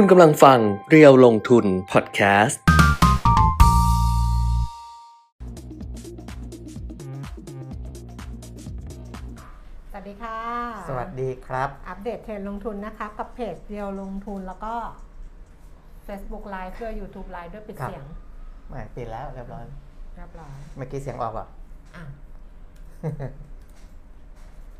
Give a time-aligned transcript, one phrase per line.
[0.00, 0.58] คุณกำลังฟัง
[0.90, 2.60] เรียวลงทุนพอดแคสต์
[9.90, 10.38] สวัสดีค่ะ
[10.88, 14.74] สวัสดีครับ อัปเดตเทรนด์ลงทุนนะคะ กับเพจเดียวลงทุนแล้วก็
[16.06, 18.04] Facebook Live ด้วย YouTube Live ด้วยปิดครับ เสียง
[18.68, 19.64] ไม่ปิดแล้วเรียบร้อย
[20.16, 21.46] เรียบร้อยเมื่อกี้เสียงออกป่ะ
[21.96, 22.04] อะ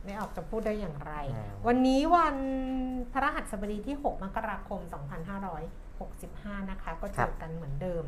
[0.07, 2.37] ไม่ออกจะพูดได้อย่างไรอืมวันนี้วัน
[3.13, 4.81] พระรหัสบดีที่ 6 มกราคม
[5.95, 8.05] 2565 นะคะ ก็เจอกันเหมือนเดิม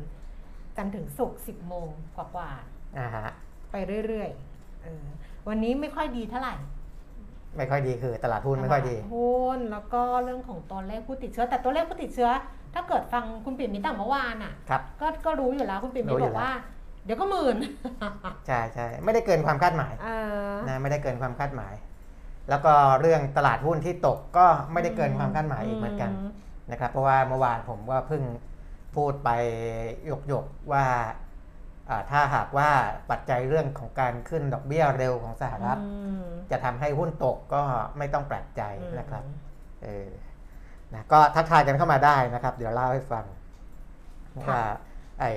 [0.77, 2.51] จันทร์ถึงศุกร์10 โมงกว่า
[2.97, 3.75] อ่าฮะๆไป
[4.07, 5.05] เรื่อยๆเออ
[5.47, 6.55] วันนี้ไม่ค่อยดีเท่าไหร่
[7.57, 12.29] ไม่ค่อยดีคือตลาดหุ้นไม่ค่อยดีตลาหุ้นแล้วก็เรื่องของตัวเลขผู้ติดเชื้อ แต่ตัวเลขผู้ติดเชื้อ
[12.73, 16.51] ถ้าเกิดฟังคุณปิ่มมิตรตั้งเมื่อวานอะครับก็ก็รู้อยู่แล้วคุณปิ่มมิรู้ตรอยู่บอกแล้วว่า
[17.05, 17.57] เดี๋ยวก็หมื่น
[18.47, 20.09] ใช่ใช่ไม่ได้เกินความคาดหมายเอ
[20.51, 21.73] อนะไม่ได้เกินความคาดหมาย
[22.49, 26.11] แล้วก็เรื่องตลาดหุ้นที่ตกก็ไม่ได้เกินความคาดหมายอีกเหมือนกัน
[26.71, 28.23] นะครับเพราะว่าเมื่อวานผมก็เพิ่ง
[28.95, 29.29] พูดไป
[30.27, 30.85] หยกๆว่า
[31.89, 32.69] อ่าถ้าหากว่า
[33.11, 37.63] ปัจจัยเรื่องของการขึ้นดอกเบี้ยเร็วของสหรัฐอืมจะทำให้หุ้นตกก็
[37.97, 38.61] ไม่ต้องแปลกใจ
[38.99, 39.37] นะครับอืม
[39.83, 40.09] เออ
[40.93, 43.25] นะก็ทักทายกันเข้ามาได้นะครับ เดี๋ยวเล่าให้ฟัง
[44.33, 44.63] ค่ะว่า
[45.19, 45.31] ไอ้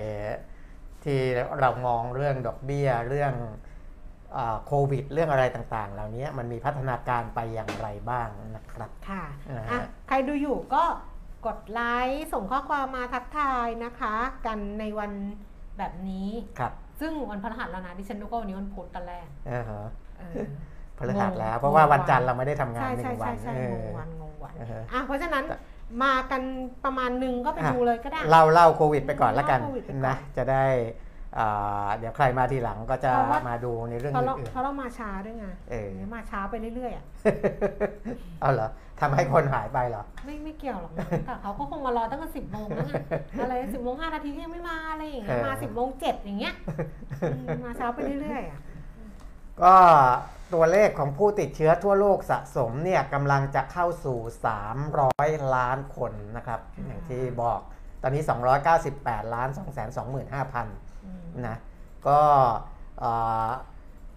[1.04, 1.20] ที่
[1.60, 3.71] เรามองเรื่องดอกเบี้ยเรื่องอา
[4.66, 10.84] โควิด เรื่องอะไรต่างๆ เหล่านี้มันมีพัฒนาการไปอย่างไรบ้างนะครับ ค่ะอ่าฮะอะใครดูอยู่ก็
[11.46, 14.14] กดไลค์ส่งข้อความมาทักทายนะคะ
[14.46, 15.12] กันในวัน
[15.78, 19.82] แบบนี้ ครับ ซึ่งวันพฤหัสแล้วนะดิฉันนึกว่าวันนี้วันพุธตอนแรกเออฮะ
[20.18, 20.36] เออ
[20.98, 25.56] พฤหัสงงแล้ว เพราะว่างงวันจันทร์วันเราไม่ได้ทำงานใช่หนึ่ใช่งวัใช่นใช่เองงอวันงงวันอ่าฮะอะเพราะฉะนั้นแต่
[26.02, 26.42] มากัน
[26.84, 31.10] ประมาณหนึ่งก็ไปอะดูเลยก็ได้เล่าเล่าโควิดไปก่อนแล้วกันเล่าโควิดไปก่อนนะ จะได้อ่า
[31.98, 38.68] เดี๋ยวใครมาทีหลังก็จะเพราะว่ามาดูในเรื่องเพราะเราอื่นเพราะเรามาช้าด้วยไงเออมาช้าไปเรื่อยๆอะๆเอาเหรอ
[39.00, 42.92] ทำให้คนหายไปเหรอ ไม่ไม่เกี่ยวหรอกนะแต่เขาก็คงมารอตั้งแต่สิบโมงแล้วไง
[43.42, 46.54] อะไรสิบโมงห้านาทีก็ยังไม่มาอะไรอย่างเงี้ยเออมาสิบโมงเจ็ดอย่างเงี้ย
[47.32, 48.60] อืมมาช้าไปเรื่อยๆอะ
[49.62, 49.74] ก็
[50.54, 54.18] ตัวเลขของผู้ติดเชื้อทั่วโลกสะสมเนี่ยกำลังจะเข้าสู่
[54.86, 57.60] 300 ล้านคนนะครับอืมอย่างที่บอก
[58.02, 58.22] ตอนนี้
[58.78, 60.70] 298 ล้าน 225,000อืม
[61.46, 61.56] นะ
[62.08, 62.20] ก็
[63.00, 63.12] เอ่
[63.46, 63.50] อ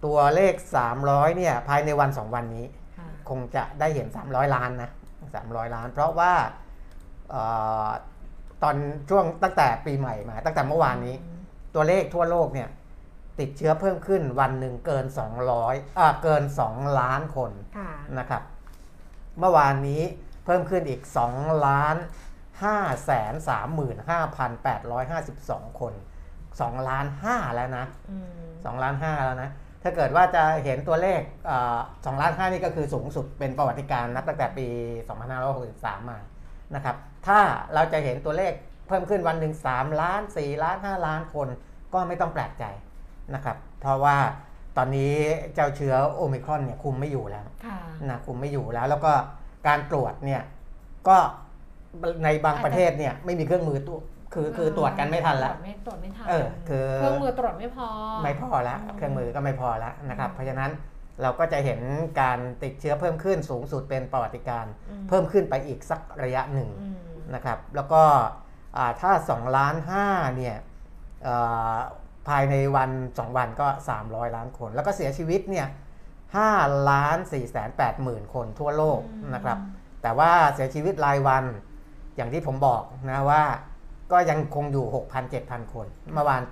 [0.04, 0.54] ตัวเลข
[0.94, 2.66] 300เนี่ยภายในวัน 2 วันนี้
[2.98, 4.90] ค่ะคงจะได้เห็น 300 ล้านนะ
[5.32, 6.32] 300 ล้าน เพราะว่า
[7.30, 7.36] เอ
[7.86, 7.88] อ
[8.62, 8.76] ตอน
[9.08, 11.14] ช่วงตั้งแต่ปีใหม่มา ตั้งแต่เมื่อวานนี้
[11.74, 12.68] ตัวเลขทั่วโลกเนี่ย
[13.40, 15.04] ติดเชื้อเพิ่มขึ้นวันหนึ่งเกิน
[15.52, 18.42] 200อ่าเกิน 2 ล้านคนค่ะนะครับ
[19.38, 20.02] เมื่อวานนี้
[20.44, 21.96] เพิ่มขึ้นอีก 2 ล้าน
[22.50, 23.34] 5แสน
[24.36, 25.92] 35,852 คน
[26.60, 29.50] 2ล้าน5แล้วนะอืม2ล้าน5แล้วนะ
[29.82, 31.78] ถ้าเกิดว่าจะเห็นตัวเลขเอ่อ
[32.16, 34.66] 2ล้าน5นี่ก็คือสูงสุดเป็นประวัติการณ์นับตั้งแต่ปี
[35.38, 36.18] 2563 มา
[36.74, 36.96] นะครับ
[37.26, 37.40] ถ้า
[37.74, 38.52] เราจะเห็นตัวเลข
[38.88, 41.48] เพิ่มขึ้นวันหนึ่ง3ล้าน 4 ล้าน 5 ล้านคน
[41.94, 42.64] ก็ไม่ต้องแปลกใจ
[43.34, 44.16] นะครับเพราะว่า
[44.76, 45.14] ตอนนี้
[45.54, 47.78] เจ้าเชื้อโอมิครอนเนี่ยคุมไม่อยู่แล้วค่ะ
[48.10, 49.12] นะคุมไม่อยู่แล้ว แล้วก็
[49.66, 50.42] การตรวจเนี่ย
[51.08, 51.16] ก็
[52.24, 53.98] ในบางประเทศเนี่ยไม่มีเครื่องมือตัว
[54.34, 57.88] คือคือตรวจกันไม่ทันแล้วตรวจไม่ตรวจไม่ทันเออคือเครื่องมือตรวจไม่พอ
[58.22, 60.70] ไม่พอแล้วอืมเครื่องมือก็ไม่พอแล้วนะครับอืมเพราะฉะนั้น
[61.22, 61.80] เราก็จะเห็น
[62.20, 66.96] การติดเชื้อเพิ่มขึ้นสูงสุดเป็นประวัติการณ์อืมเพิ่มขึ้นไปอีกสักระยะหนึ่งอืม
[67.34, 68.02] นะครับ แล้วก็
[68.76, 69.74] อ่าถ้า2ล้าน
[70.06, 70.56] 5เนี่ย
[71.24, 71.36] เอ่
[71.72, 71.76] อ
[72.28, 73.68] ภายในวัน 2 วันก็
[74.00, 75.66] 300 ล้านคน แล้วก็เสียชีวิตเนี่ย
[76.28, 79.00] 5ล้าน4แสน8หมื่นคนทั่วโลก
[79.34, 79.58] นะครับ
[80.02, 81.44] แต่ว่าเสียชีวิตรายวัน
[82.16, 83.42] อย่างที่ผมบอกนะว่า
[84.12, 84.86] ก็ยังคงอยู่
[85.28, 86.42] 6,000-7,000 คน เมื่อวาน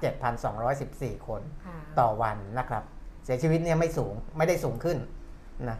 [0.58, 2.82] 7,214 คนค่ะต่อวันนะครับ
[3.24, 4.98] เสียชีวิตเนี่ยไม่สูงไม่ได้สูงขึ้น
[5.68, 5.78] นะ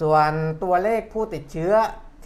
[0.00, 0.30] ส่วน
[0.62, 1.72] ตัวเลขผู้ติดเชื้อ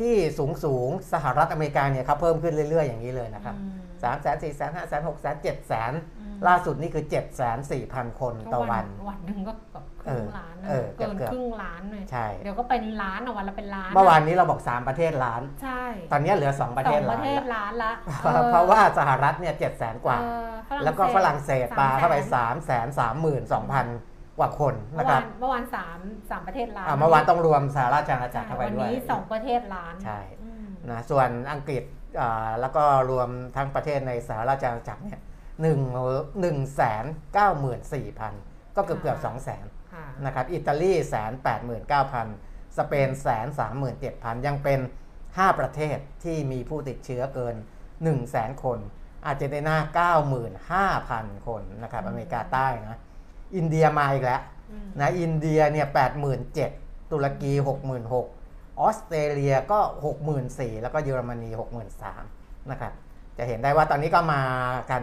[0.01, 9.68] ที่สูงสูงสหรัฐอเมริกาเนี่ยครับเพิ่มขึ้นเรื่อย ๆ อย่างนี้เลยนะครับอืมสามแสนสี่แสนห้าแสนหกแสนเจ็ดแสนอืมล่าสุดนี่คือเจ็ดแสนสี่พันคนต่อวัน วันหนึ่งก็แบบ
[10.03, 15.83] ครึ่งล้านนะเออเออเกินเกือบๆครึ่งล้านเลยใช่เดี๋ยวก็เป็นล้านอะวันละเป็นล้าน เมื่อวานนี้เราบอก 3 ประเทศล้าน ใช่
[16.13, 25.99] ตอนนี้เหลือ 2 ประเทศสองปล้าระนเทศละล้านละเพราะเพราะว่าสหรัฐเนี่ยเจ็ดแสนกว่าเออฝรั่งแล้วก็ฝรั่งเศสปาเข้าไปสม3 3 3 2 0 0 0กว่าคนเมื่นะอครัวาบนเมื่อวานสาม
[26.31, 31.83] สามประเทศล้านอ่าเมื่อวานต้องรวมสหราชอาณาจักรเข้าไปวันด้วยนี้สองประเทศล้านใช่อืมนะส่วนอังกฤษ
[32.21, 35.21] อ่าแล้วก็รวมทั้งประเทศในสหราชอาณาจักรเนี่ย
[35.63, 35.81] หนึ่ง
[36.41, 37.05] หนึ่งแสน
[37.35, 38.35] เก้าหมื่นสี่พัน
[38.77, 39.78] ก็เกือบเกือบสองแสนค่ะ
[40.27, 42.27] นะครับอิตาลีแสนแปดหมื่นเก้าพัน
[42.79, 44.81] สเปนแสนสามหมื่นเจ็ดพันยังเป็น
[45.25, 48.79] 5 ประเทศที่มีผู้ติดเชื้อเกิน 1 0 0 0 0แสนคน
[49.27, 49.77] อาร์เจนตินา
[51.37, 52.99] 95,000 คนนะครับอืมอเมริกาใต้นะ
[53.57, 55.87] อินเดียมาอีกแล้วอืมนะอินเดียเนี่ย
[56.49, 57.53] 87,000ตุรกี
[57.97, 59.81] 66,000ออสเตรเลียก็
[60.31, 61.51] 64,000แล้วก็เยอรมนี
[62.11, 62.93] 63,000นะครับ
[63.39, 64.43] จะเห็นได้ว่าตอนนี้ก็มา
[64.91, 65.03] กัน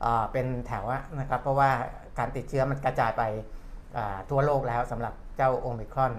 [0.00, 1.70] เอ่อเป็นแถวอะนะครับเพราะว่า
[2.18, 3.59] การติดเชื้อมันกระจายไปอ่า
[4.30, 6.12] ทั่วโลกแล้วสำหรับเจ้าโอมิครอน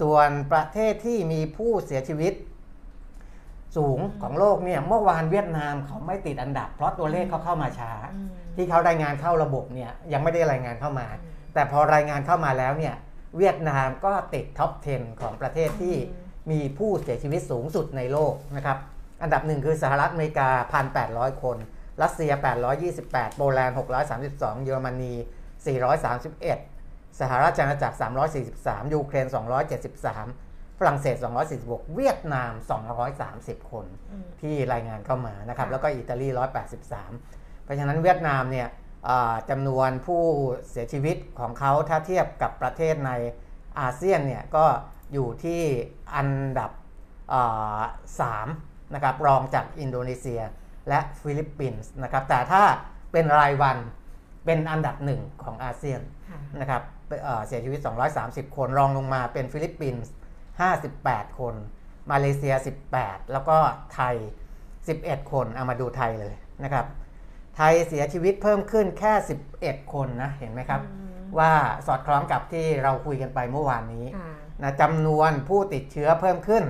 [0.00, 2.34] ส่วนประเทศที่มีผู้เสียชีวิต
[3.76, 11.06] สูงของโลกเนี่ยเมื่อวานเวียดนามเขาไม่ติดอันดับ เพราะตัวเลขเขาเข้ามาช้าอืมที่เขารายงานเข้าระบบเนี่ยยังไม่ได้รายงานเข้ามา
[11.54, 12.94] แต่พอรายงานเข้ามาแล้วเนี่ย
[13.36, 15.96] เวียดนามก็ติด top 10 ของประเทศที่
[16.50, 18.78] มีผู้เสียชีวิตสูงสุดในโลกนะครับ
[19.22, 20.48] อันดับหนึ่งคือสหรัฐอเมริกา
[20.96, 21.56] 1,800 คน
[22.02, 22.32] รัสเซีย
[22.84, 23.76] 828 โปแลนด์
[24.16, 25.12] 632 เยอรมนี
[26.16, 26.75] 431
[27.20, 27.96] สหราชอาณาจักร
[28.44, 29.26] 343 ยูเครน
[30.02, 31.16] 273 ฝรั่งเศส
[31.56, 32.52] 246 เวียดนาม
[33.12, 36.28] 230 คนอืมที่รายงานเข้ามานะครับค่ะแล้วก็อิตาลี
[36.96, 38.68] 183 เพราะฉะนั้นเวียดนามเนี่ย
[39.08, 40.22] อ่าจำนวนผู้
[40.70, 43.12] เสียชีวิตของเขาถ้าเทียบกับประเทศใน
[43.80, 44.64] อาเซียนเนี่ยก็
[45.12, 45.62] อยู่ที่
[46.16, 46.70] อันดับ
[47.32, 47.80] อ่า
[48.20, 48.48] สาม
[48.94, 50.40] นะครับรองจากอินโดนีเซีย
[50.88, 52.62] และฟิลิปปินส์นะครับแต่ถ้า
[53.12, 53.76] เป็นรายวัน
[54.44, 56.82] เป็นอันดับหนึ่งของอาเซียนค่ะนะครับ
[57.22, 57.80] เอ่อเสียชีวิต
[58.18, 60.12] 230 คน รองลงมาเป็นฟิลิปปินส์
[60.74, 61.54] 58 คน
[62.10, 62.54] มาเลเซีย
[62.92, 63.56] 18 แล้วก็
[63.94, 64.16] ไทย
[64.72, 66.86] 11 คนเอามาดูไทยเลยนะครับ
[67.56, 69.12] ไทยเสียชีวิตเพิ่มขึ้นแค่
[69.52, 71.52] 11 คนนะ เห็นไหมครับอืมว่า
[71.86, 74.30] สอดคล้องกับที่เราคุยกันไปเมื่อวานนี้ค่ะ
[74.62, 76.64] นะจำนวนผู้ติดเชื้อเพิ่มขึ้น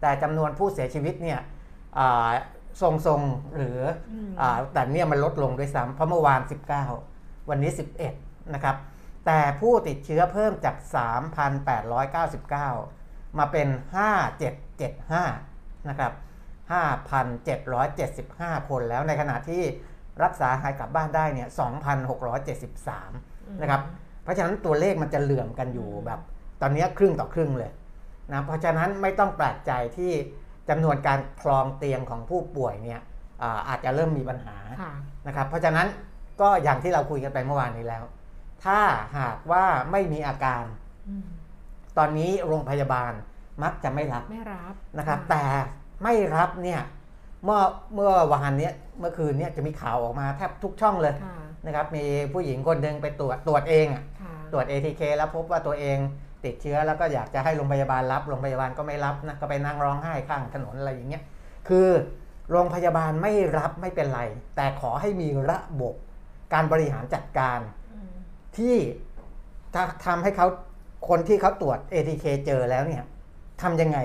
[0.00, 1.40] แต่จำนวนผู้เสียชีวิตเนี่ย
[1.98, 2.30] อ่า
[2.80, 3.78] ทรงๆหรือ
[4.12, 6.40] อมอ่าแต่เนี่ยมันลดลงด้วยซ้ำเพราะเมื่อวาน
[6.94, 7.70] 19 วันนี้
[8.12, 8.76] 11 นะครับ
[9.30, 10.76] แต่ผู้ติดเชื้อเพิ่มจาก
[12.56, 13.68] 3,899 มาเป็น
[14.78, 16.12] 5775 นะครับ
[17.80, 19.62] 5,775 คนแล้วในขณะที่
[20.22, 21.48] รักษาหายกลับบ้านได้เนี่ย
[22.74, 23.82] 2,673 นะครับ
[24.22, 26.20] เพราะฉะนั้นตัวเลขมันจะเหลื่อมกันอยู่แบบ
[26.60, 27.70] ตอนนี้ครึ่งต่อครึ่งเลย
[28.32, 30.12] นะ เพราะฉะนั้นไม่ต้องแปลกใจที่
[30.68, 33.00] จำนวนการคลองเตียงของผู้ป่วยเนี่ย
[33.42, 34.92] อาอาจจะเริ่มมีปัญหาค่ะ
[35.26, 35.86] นะครับ เพราะฉะนั้น
[36.40, 38.04] ก็อย่างที่เราคุยกันไปเมื่อวานนี้แล้ว
[38.64, 38.78] ถ้า
[39.18, 40.64] หากว่าไม่มีอาการ
[41.08, 41.26] อืม
[41.98, 43.12] ตอนนี้โรงพยาบาล
[43.62, 45.44] มักจะไม่รับไม่รับนะครับะแต่
[46.02, 46.80] ไม่รับเนี่ย
[47.44, 47.60] เมื่อ
[47.94, 55.98] เมื่อวานเนี้ยเมื่อคืนเนี้ยจะมีข่าวออกมาแทบทุกช่องเลยค่ะนะครับ มีผู้หญิงคนหนึ่งไปตรวจตรวจเองอะค่ะตรวจ ATK แล้วพบว่าตัวเอง
[56.44, 61.22] ติดเชื้อแล้วก็อยากจะให้โรงพยาบาลรับโรงพยาบาลก็ไม่รับนะก็ไปนั่งร้องไห้ข้างถนนอะไรอย่างเงี้ย
[61.68, 61.88] คือ
[62.50, 64.20] โรงพยาบาลไม่รับไม่เป็นไร
[64.56, 65.94] แต่ขอให้มีระบบ
[66.52, 67.87] การบริหารจัดการอืม
[68.58, 68.76] ที่
[69.74, 70.46] จะทำให้เขา
[71.08, 73.04] คนที่เขาตรวจ ATK เจอแล้วเนี่ย
[73.62, 73.98] ทำยังไง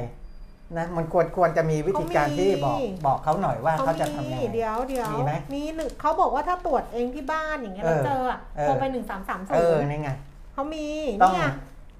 [0.77, 10.11] นะมันควรควรจะมีวิธีการที่บอกบอกเขาหน่อยว่าเขาจะทำยังไงเดี๋ยวเดี๋ยวมีไหมมีหนึ่งเขาบอกว่าถ้าตรวจเองที่บ้านอย่างเงี้ยแล้วเออเจออะเออโทรไปหนึ่งสามสามศูเออนย์นี่ไง
[10.53, 10.87] เขามี
[11.23, 11.51] ต้องเนี่ย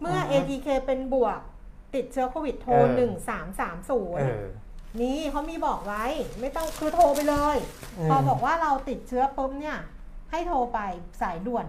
[0.02, 1.40] เมื่ออือฮึ ATK เป็นบวก
[1.96, 4.46] ติดเชื้อโควิดโทรเออหนึ่งสามสามศูนเอย์อ
[5.02, 6.06] นี่เขามีบอกไว้
[6.42, 7.58] ไม่ต้องคือโทรไปเลย
[7.98, 9.78] อืมพอบอกว่าเราติดเชื้อปุ๊บเนี่ย
[10.32, 10.80] ให้โทรไป
[11.22, 11.66] สายด่วน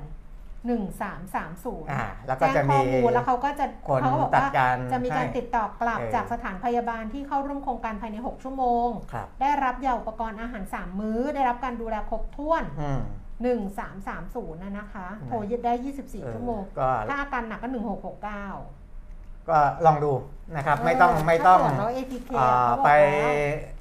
[0.66, 13.00] หนึ่งสามสามศูนย์อ่าแล้วก็แจ้งจะข้มีอมูลแล้วเขาก็จะคนเขาก็บอกจัดว่าการจะมีการให้ติดต่อกลับเออจากสถานพยาบาลที่เข้าร่วมโครงการภายใน 6 ชั่วโมงครับได้รับยาอุปกรณ์อาหาร 3 มื้อ ได้รับการดูแลครบถ้วนอืม
[13.62, 20.12] 1330นะนะคะอืมโทรยึดได้เอ24อชั่วโมงก็ถ้าอาการหนักก็ 1669 ก็ลองดู
[20.56, 23.34] นะครับ ไม่ต้องไม่ต้องถ้าตรวจแล้ว ATK อ่าเขาบอกไปแล้ว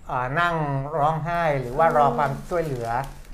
[0.09, 0.53] อ่านั่ง
[0.99, 2.87] ร้องไห้หรือว่าอืมรอความช่วยเหลือ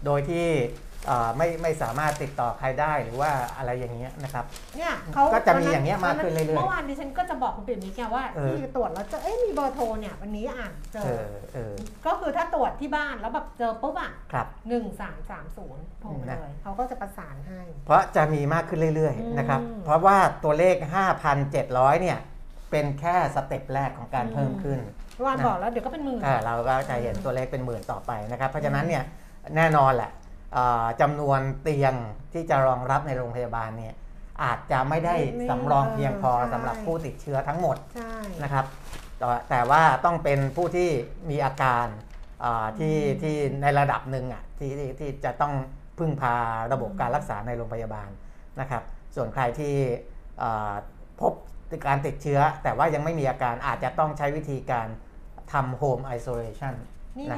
[0.05, 0.88] โดยที่อ่า
[1.37, 4.45] ไม่ไม่สามารถติดต่อใครได้หรือว่าอะไรอย่างเงี้ยนะครับ
[4.77, 11.73] เนี่ยเขาก็จะมีอย่างเงี้ยมากขึ้นเรื่อยๆเมื่อวานดิฉันก็จะบอกคุณปิ่มนี้แกว่าเออที่ตรวจแล้วเจอเอ้ยมีเบอร์โทรเนี่ยวันนี้อ่านเจเอออเออ
[12.05, 20.75] ก็คือถ้าตรวจที่บ้านแล้วแบบเจอปุ๊บอะครับหนึ่งสามสามศูนย์โทรไปนะเลยเขาก็จะประสานให้ เพราะจะมีมากขึ้นเรื่อยอืมๆนะครับเพราะว่าตัวเลข
[21.39, 22.17] 5,700 เนี่ย
[22.71, 24.79] เป็นแค่สเต็ปแรกของการเพิ่มขึ้น
[25.15, 29.03] เมื่อวานบอกแล้วเดี๋ยวก็เป็นหมื่นอ่าเราก็จะเห็นตัวเลขเป็นหมื่นต่อไปนะครับเพราะฉะนั้นเนี่ย
[29.55, 30.28] แน่นอนแหละอ่า
[31.01, 31.93] จำนวนเตียง
[32.33, 33.95] ที่จะรองรับในโรงพยาบาลเนี่ย
[34.43, 38.13] อาจจะไม่ได้ไม่สำรองเพียงพอเออใช่สำหรับผู้ติดเชื้อทั้งหมดใช่
[38.43, 38.65] นะครับ
[39.19, 40.89] แต่แต่ว่าต้องเป็นผู้ที่
[41.29, 41.87] มีอาการ
[42.43, 45.53] อ่าที่อืมที่ในระดับหนึ่งอะที่ที่ที่จะต้อง
[45.97, 46.35] พึ่งพา
[46.73, 48.09] ระบบการรักษาในโรงพยาบาล
[48.59, 48.83] นะครับ
[49.15, 49.75] ส่วนใครที่
[50.41, 50.73] อ่า
[51.21, 51.33] พบ
[51.87, 54.87] การติดเชื้อ แต่ว่ายังไม่มีอาการอาจจะต้องใช้วิธีการ
[55.53, 56.73] ทำโฮมไอโซเลชัน
[57.17, 57.35] นี่ไง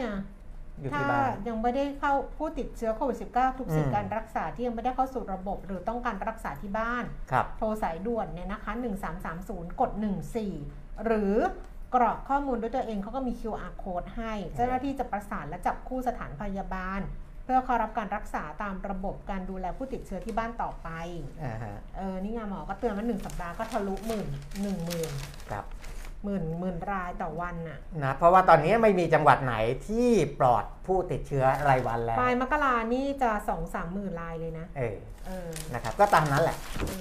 [0.81, 8.71] อยู่ถ้าที่บ้านยังไม่ได้เข้าผู้ติดเชื้อโควิด -19 ทุกสิทอืธิมการรักษาที่ยังไม่ได้เข้าสู่ระบบ หรือต้องการรักษาที่บ้านครับโทรสายด่วนเนี่ยนะคะ
[9.25, 9.91] 1330 กด
[10.47, 11.35] 14 หรือ
[11.95, 17.01] กรอกข้อมูลด้วยตัวเองเขาก็มี QR code ให้ เจ้าหน้าที่จะประสานและจับคู่สถานพยาบาล
[17.43, 20.89] เพื่อเข้ารับการรักษาตามระบบการดูแลผู้ติดเชื้อที่บ้านต่อไป
[21.43, 24.27] อ่าฮะเออนี่ไงหมอก็เตือนว่าหนึ่งสัปดาห์ก็ทะลุหมื่น
[24.61, 25.11] หนึ่งหมื่น
[25.50, 25.65] ครับ
[26.24, 29.56] หมื่นหมื่นรายต่อวันน่ะนะเพราะว่าตอนนี้ไม่มีจังหวัดไหน
[29.88, 30.10] ที่
[30.40, 34.98] ปลอดผู้ติดเชื้อรายวันแล้วปลายมกรานี่จะสองสามหมื่นรายเลยนะ เออ
[35.28, 36.58] เออนะครับก็ตามนั้นแหละ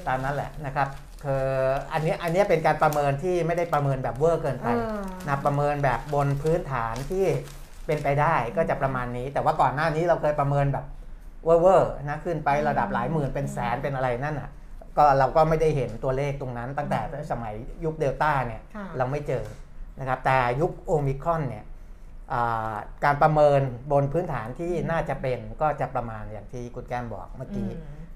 [0.08, 0.88] ตามนั้นแหละนะครับ
[1.24, 1.46] คือ
[1.92, 7.26] อันนี้อันนี้เป็นการประเมินที่ไม่ได้ประเมินแบบเวอร์เกินไปเออนะประเมินแบบบนพื้นฐานที่
[7.86, 10.84] เป็นไปได้ก็จะประมาณนี้ แต่ว่าก่อนหน้านี้เราเคยประเมินแบบ
[11.44, 14.50] เวอร์ๆนะขึ้นไประดับหลายหมื่นเป็นแสนเป็นอะไรนั่นอะ
[15.00, 17.54] ก็เราก็ไม่ได้เห็นตัวเลขตรงนั้น ตั้งแต่สมัย
[17.84, 19.44] ยุคเดลต้าเนี่ยค่ะเราไม่เจอ
[20.00, 21.64] นะครับแต่ยุคโอมิครอนเนี่ย
[22.32, 23.60] อ่าการประเมิน
[23.92, 27.72] บนพื้นฐานที่น่าจะเป็นก็จะประมาณอย่างที่คุณแก้มบอกเมื่ออืกี้ม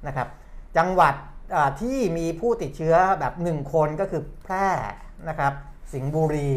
[0.06, 0.28] นะครับ
[0.76, 1.14] จังหวัด
[1.54, 4.68] อ่าที่มีผู้ติดเชื้อแบบ 1 คนก็คือแพร่
[5.28, 5.52] นะครับ
[5.92, 6.50] สิงห์บุรี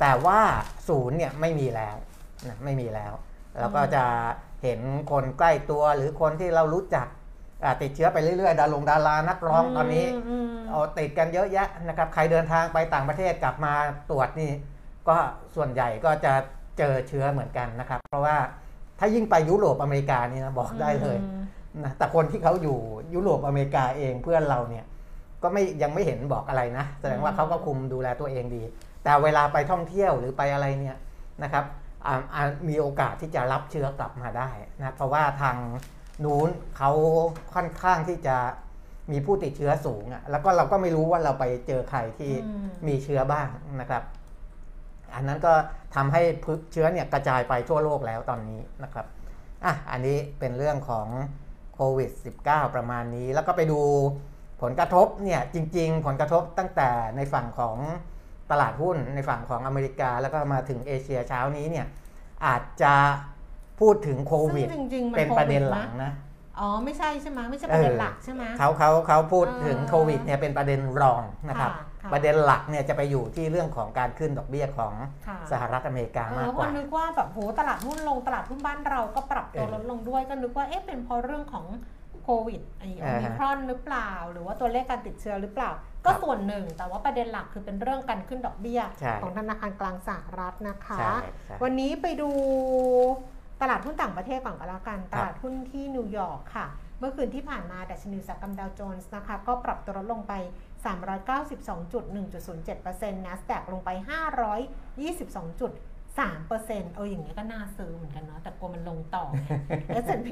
[0.00, 0.40] แต่ว่า
[0.88, 1.96] ศูนย์เนี่ยไม่มีแล้ว
[2.48, 3.12] นะไม่มีแล้ว
[3.60, 4.04] แล้วก็จะ
[4.62, 4.80] เห็น
[5.10, 7.15] คนใกล้ตัวหรือคนที่เรารู้จักอ่า
[7.82, 10.06] ติดเชื้อไปเรื่อยๆ ดารงดารานักร้องตอนนี้
[10.50, 13.72] มเอาติดกันเยอะแยะนะครับใครเดินทางไปต่างประเทศกลับมา
[14.10, 14.50] ตรวจนี่
[15.08, 15.16] ก็
[15.56, 16.32] ส่วนใหญ่ก็จะ
[16.78, 18.36] เจอเชื้อเหมือนกันนะครับ เพราะว่า
[18.98, 21.42] ถ้ายิ่งไปยุโรปอเมริกานี่นะบอกได้เลยอืม
[21.84, 22.78] นะแต่คนที่เขาอยู่
[23.14, 24.84] ยุโรปอเมริกาเองเพื่อนเราเนี่ย
[25.42, 28.62] ก็ไม่ยังไม่เห็นบอกอะไรนะ แสดงว่าเขาก็คุมดูแลตัวเองดี
[29.04, 30.96] แต่เวลาไปท่องเที่ยวหรือไปอะไรเนี่ย
[31.42, 31.64] นะครับ
[32.06, 35.56] อ่าอ่ามีโอกาสที่จะรับเชื้อกลับมาได้นะเพราะว่าทาง
[36.24, 36.90] นู้นเขา
[37.54, 38.36] ค่อนข้างที่จะ
[39.12, 43.48] มีผู้ติดเชื้อสูงอะ่ะแล้วก็เราก็ไม่รู้ว่าเราไปเจอใครที่อืมมีเชื้อบ้าง
[43.80, 44.02] นะครับ
[45.14, 45.52] อันนั้นก็
[45.94, 46.22] ทำให้
[46.72, 49.06] เชื้อเนี่ยกระจายไปทั่วโลกแล้วตอนนี้นะครับ
[49.64, 51.08] อะอันนี้เป็นเรื่องของ
[51.74, 52.10] โควิด
[52.42, 53.80] -19 ประมาณนี้ แล้วก็ไปดู
[54.62, 57.76] ผลกระทบเนี่ยจริง ๆ ผลกระทบตั้งแต่ในฝั่งของ
[58.50, 61.86] ตลาดหุ้นในฝั่งของอเมริกา แล้วก็มาถึงเอเชียเช้านี้เนี่ย
[62.46, 62.94] อาจจะ
[63.80, 66.12] พูดถึงโควิดซึ่งจริงๆมันเป็นประเด็นโควิดหลังนะ
[66.60, 74.94] อ๋อไม่ใช่ใช่ไหมไม่ใช่ประเด็นเออหลักใช่ไหมเขาเขาเขาพูดถึงอ่าโควิดเนี่ยเป็นประเด็นรองนะครับค่ะค่ะประเด็นหลักเนี่ยจะไปอยู่ที่เรื่องของการขึ้นดอกเบี้ยของ
[75.26, 81.66] ค่ะสหรัฐอเมริกาเอมากอกก็ว่านึกว่าแบบโหตลาดหุ้นลงตลาดหุ้นบ้านเราก็ปรับตัวเออลดลงด้วยก็นึกว่าเอ๊ะเป็นเพราะเรื่องของ
[82.24, 85.70] โควิดไอโออ่าฮะมิครอนหรือเปล่า หรือว่าตัวเลขการติดเชื้อหรือเปล่า
[86.04, 91.16] ก็ส่วนหนึ่ง แต่ว่าประเด็นหลักคือเป็นเรื่องการขึ้นดอกเบี้ยใช่ของธนาคารกลางสหรัฐนะคะใช่
[91.46, 92.30] ใช่วันนี้ไปดู
[93.60, 96.66] ตลาดหุ้นต่างประเทศก่อนก็แล้วกัน ตลาดหุ้นที่นิวยอร์กค่ะ
[96.98, 100.32] เมื่อคืนที่ผ่านมาดัชนีอุตสาหกรรมดาวโจนส์นะคะ ก็ปรับตัวลดลงไป
[100.84, 103.90] 392.1.07% NASDAQ ลงไป
[104.98, 109.24] 522.3%เอออย่างเงี้ยก็น่าซื้อเหมือนกันเนาะแต่กลัวมันลงต่อ
[110.04, 110.26] S&P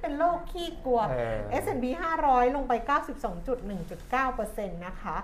[0.00, 1.84] เป็นโรคขี้กลัวเออ S&P
[2.24, 2.72] 500 ลงไป
[3.54, 5.16] 92.1.9%นะคะ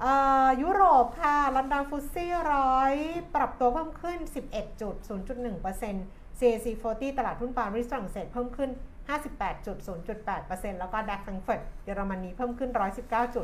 [0.00, 0.12] เอ่
[0.46, 2.92] อยุโรปค่ะลอนดอนฟุตซี่ร้อย
[3.34, 6.66] ปรับตัวเพิ่มขึ้น 11.0.1% CAC
[6.96, 8.70] 40 ตลาดหุ้นปารีสฝรั่งเศสเพิ่มขึ้น
[9.10, 12.70] 58.0.8%แล้วก็ดัคแฟรงก์เฟิร์ตเยอรมนีเพิ่มขึ้น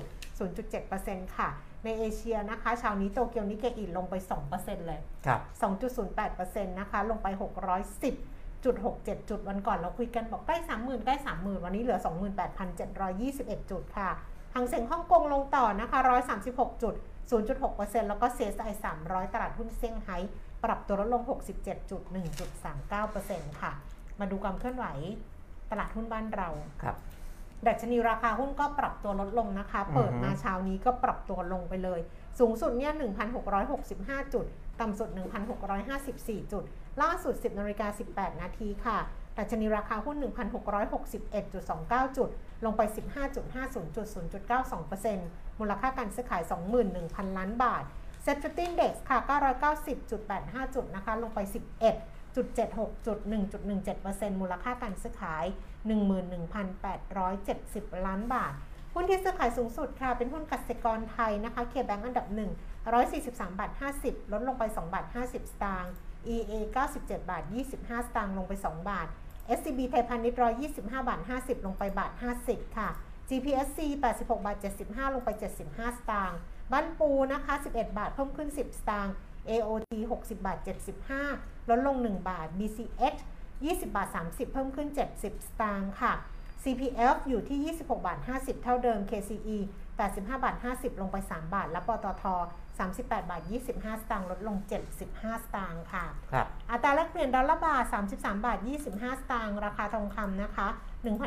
[0.06, 1.48] 119.0.7%ค่ะ
[1.84, 4.14] ในเอเชียนะคะเช้านี้โตเกียวนิเกอิลงไป
[4.50, 5.40] 2%เลยครับ
[6.04, 7.26] 2.08%นะคะลงไป
[7.90, 12.00] 610.67 จุดวันก่อนเราคุยกันบอกใกล้ 30,000 ใกล้ 30,000 วันนี้เหลือ
[12.84, 14.08] 28,721 จุดค่ะ
[14.54, 15.98] หางเสียงฮ่องกงลงต่อนะคะ
[16.40, 16.94] 136 จุด
[17.30, 18.72] 0.6%แล้วก็ CSI
[19.02, 20.16] 300 ตลาดหุ้นเซี่ยงไฮ้
[20.66, 21.23] ปรับตัวลดลง
[22.87, 23.73] 67.1.39%ค่ะ
[24.20, 24.87] มาดูความเคลื่อนไหว
[25.70, 26.49] ตลาดหุ้นบ้านเรา
[26.82, 26.96] ครับ
[27.66, 32.00] ดัชนีราคาหุ้นก็ปรับตัวลดลงนะคะ เปิดมาเช้านี้ก็ปรับตัวลงไปเลย
[32.38, 32.92] สูงสุดเนี่ย
[33.62, 34.46] 1,665 จุด
[34.80, 35.08] ต่ำสุด
[35.80, 36.64] 1,654 จุด
[37.02, 38.99] ล่าสุด 10นาฬิกา18 นาทีค่ะ
[39.38, 40.16] ดัชนีราคาหุ้น
[40.96, 42.30] 1,661.29 จุด
[42.64, 42.82] ลงไป
[43.35, 44.06] 15.50จุด
[44.85, 46.42] 0.92%มูลค่าการซื้อขาย
[46.90, 47.85] 21,000 ล้านบาท
[48.26, 49.18] SET50 Index ค่ะ
[49.97, 51.40] 990.85 จุดนะคะ ลงไป
[51.92, 53.18] 11จุด76จุด
[53.80, 55.45] 1.17%มูลค่าการซื้อขาย
[56.75, 58.52] 11,870 ล้านบาท
[58.95, 62.38] หุ้นที่ซื้อขายสูงสุดค่ะ เป็นหุ้นกสิกรไทยนะคะ KBANK อันดับ 1
[62.95, 63.71] 143บาท
[64.02, 65.92] 50 ลดลงไป2บาท50 สตางค์
[66.35, 66.52] EA
[66.92, 67.42] 97บาท
[67.76, 69.06] 25 สตางค์ ลงไป 2 บาท
[69.59, 70.38] SCB ไทยพาณิชย์
[70.73, 72.12] 125บาท50 ลงไปบาท
[72.45, 72.88] 50 ค่ะ
[73.28, 74.56] GPSC 86บาท
[74.87, 76.40] 75 ลงไป 75 สตางค์
[76.73, 79.14] บ้านปูนะคะ 11 บาทเพิ่มขึ้น 10 สตางค์
[79.50, 80.58] AOT 60 บาท
[81.14, 83.20] 75 ลดลง 1 บาท BCH
[83.56, 86.12] 20 บาท 30 เพิ่มขึ้น 70 สตางค์ค่ะ
[86.62, 89.58] CPF อยู่ที่ 26 บาท 50 เท่าเดิม KCE
[89.96, 92.25] 85 บาท 50 ลงไป 3 บาท และปตท
[92.76, 93.42] 38 บาท
[93.73, 94.56] 25 สตางค์ลดลง
[95.00, 98.58] 75 สตางค์ค่ะ ครับอัตราแลกเปลี่ยนดอลลาร์บาท 33 บาท
[98.90, 100.68] 25 สตางค์ราคาทองคำนะคะ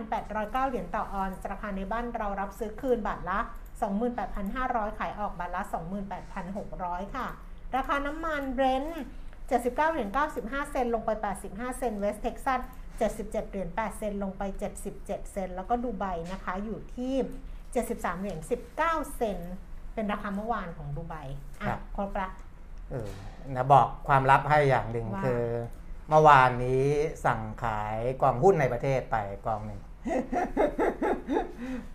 [0.05, 3.39] 1,809 เหรียญต่อออนซ์ราคาในบ้านเรารับซื้อคืนบาทละ
[3.79, 5.63] 28,500 ขายออกบาทละ
[6.39, 7.27] 28,600 ค่ะ
[7.75, 9.03] ราคาน้ำมันเบรนท์
[9.39, 10.09] 79เหรียญ
[10.39, 11.09] 95 เซนต์ลงไป
[11.45, 12.61] 85 เซนต์เวสเท็กซัส
[12.99, 14.43] 77เหรียญ8เซนต์ลงไป
[14.81, 17.15] 77 เซนต์แล้วก็ดูไบนะคะอยู่ที่
[17.67, 18.39] 73เหรียญ
[18.77, 19.53] 19 เซนต์
[19.97, 21.15] เเป็นราคาเมื่อวานของดูไบ
[21.59, 22.29] อะครับครบละ
[22.91, 23.09] เออ
[23.55, 25.43] นะบอกความลับให้อย่างหนึ่งว่าคือ
[26.09, 26.83] เมื่อวานนี้
[27.25, 29.81] สั่งขายกองหุ้นในประเทศไปกองหนึ่ง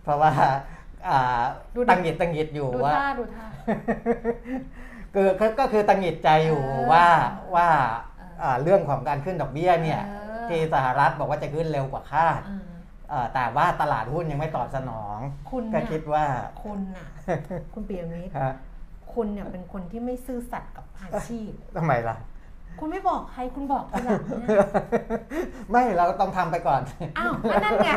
[0.02, 0.52] เพราะว่าอ่า
[1.90, 3.46] ตังหงิดตังหงิดอยู่ดูว่าท่าดูท่า
[5.14, 7.06] คือก็ก็คือตังหงิดใจอยู่เออว่า
[7.54, 7.68] ว่า
[8.18, 10.12] เอออ่าเรื่องของการขึ้นดอกเบี้ยเนี่ยเอ
[10.44, 12.60] อที่สหรัฐบอกว่าจะขึ้นเร็วกว่าคาดอ่า
[13.08, 15.18] เอ่อแต่ว่าตลาดหุ้นยังไม่ตอบสนอง
[15.50, 16.24] คุณก็เนี่ยคิดว่า
[16.64, 17.06] คุณน่ะ
[17.74, 18.54] คุณเปียมิตรฮะ
[19.14, 22.16] คุณเนี่ยเป็นคนที่ไม่ซื่อสัตย์กับอาชีพทำไมล่ะ
[22.80, 24.66] คุณไม่บอกใครคุณบอกทีหลังเนี่ย
[25.70, 26.80] ไม่เราต้องทำไปก่อน
[27.18, 27.90] อ้าวอันนั้นไง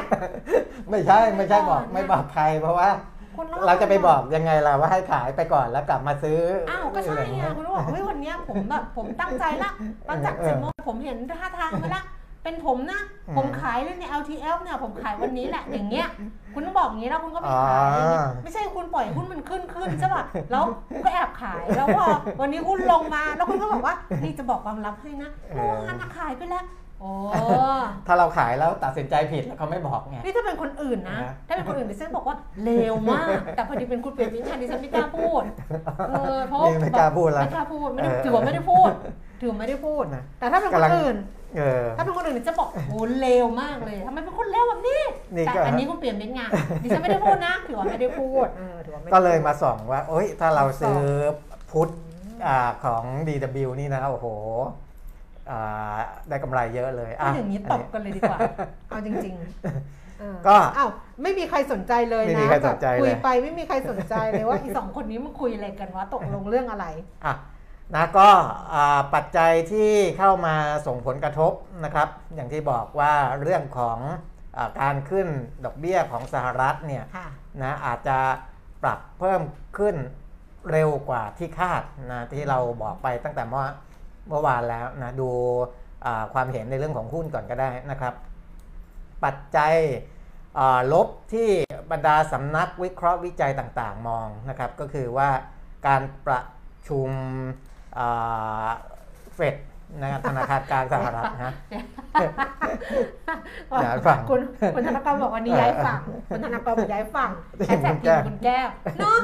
[0.90, 2.90] ไม่ใช่ไม่ใช่บอกไม่ไม่บบออกกใครเพราะว่า
[3.38, 9.72] คุณต้งเราจะไปบอกยังไงล่ะว่าให้ขายไปก่อนแล้วกลับมาซื้ออ้าวก็ใช่อะไรไงเงี้ย คุณต้องบอกเฮ้ยวันเนี้ยผมแบบผมตั้งใจละ
[10.08, 12.04] หลังจากเออสิบโมงผมเห็นท่าทางไปละ
[12.48, 16.08] เป็นผมนะอืมผมขายเลยใน LTF เนี่ยผมขายวันนี้แหละอย่างเงี้ย
[16.54, 22.06] คุณต้องบอกอย่างนี้แล้วคุณก็ไปอ๋อขายอย่างเงี้ยไม่ใช่คุณปล่อยหุ้นมันขึ้นขึ้นใช่ป่ะแล้วคุณก็แอบขายแล้วพอ
[22.42, 26.66] วันนี้หุ้นลงมาแล้วคุณก็บอกว่านี่จะบอกความลับให้นะเมื่อวานน่ะขายไปแล้ว
[27.02, 27.12] โอ้
[28.08, 35.44] ถ้าเราขายแล้วตัดสินใจผิดแล้วเขาไม่บอกไงนี่ถ้าเป็นคนอื่นนะนะ ถ้าเป็นคนอื่นดิฉันบอกว่าเลวมาก แต่พอดีเป็นคุณเปลี่ยนวิชาดิฉันไม่กล้าพูด
[36.10, 38.92] เออเพราะนี่ไม่กล้าพูดแล้วไม่กล้าพูดไม่ได้เออถือว่าไม่ได้พูด
[39.42, 41.18] ถือว่าไม่ได้พูดนะแต่ถ้าเป็นคกำนลังอื่น
[41.56, 45.02] เออ ถ้าเป็นคนอื่นจะบอกโหเลวมากเลยทำไมเป็นคนเลวแบบนี้
[45.36, 46.42] นี่แต่ก็อันนี้คุณเปลี่ยนเป็นไง
[46.84, 51.04] ดิฉันไม่ได้พูดนะถือว่าไม่ได้พูดเออถือว่าไม่ได้ก็เลยมาส่องว่า โอ๊ย ถ้าเราซื้อส่
[51.72, 51.90] พุทธ
[52.48, 54.28] อ่าของ DW นี่นะโอ้โห
[55.50, 55.98] อ่า
[56.30, 58.40] ได้กำไรเยอะเลยพูอะ ดอย่างนี้อัตนบนี้กันเลยดีกว่า
[58.90, 60.90] เอาจริงๆเออก็อ้าว
[61.24, 66.86] ไม่มีใครสนใจเลยไม่มีนะใครสนใจแบบคุยเลย ไปไม่มีใครสนใจเลยว่าอีสองคนนี้มันคุยอะไรกันวะตกลงเรื่องอะไร
[67.26, 67.36] อะ
[67.96, 68.30] นะก็
[68.74, 70.56] อ่าปัจจัยที่เข้ามา
[70.88, 71.54] ส่งผลกระทบ
[71.84, 74.00] นะครับ อย่างที่บอกว่าเรื่องของ
[74.58, 75.28] อาการขึ้น
[75.66, 77.28] ดอกเบี้ยของสหรัฐเนี่ยค่ะ
[77.62, 78.18] นะอาจจะ
[78.84, 79.42] ปรับเพิ่ม
[79.78, 79.96] ขึ้น
[80.72, 83.66] เร็วกว่าที่คาดนะที่เราบอกไปตั้งแต่เมื่อ
[84.28, 85.30] เมื่อวานแล้วนะดู
[86.06, 88.14] อ่าความเห็นในเรื่องของหุ้นก่อนก็ได้นะครับ
[89.24, 89.74] ปัจจัย
[90.60, 91.50] อ่าลบที่
[91.92, 95.30] บรรดาสำนักวิเคราะห์วิจัยต่างๆ มองนะครับ ก็คือว่า
[95.88, 96.42] การประ
[96.88, 97.10] ชุม
[99.36, 99.56] เฟด
[100.02, 101.54] นะครับธนาคารกลางสหรัฐนะ
[103.84, 104.42] ย้ายฝั่งคุณ
[104.76, 109.20] คุณธนกรบอกวันนี้ย้ายฝั่งคุณธนกรบอกย้ายฝั่งทีแฮชมแท็กคุณทีแก้มวคุณแก้วเนาะ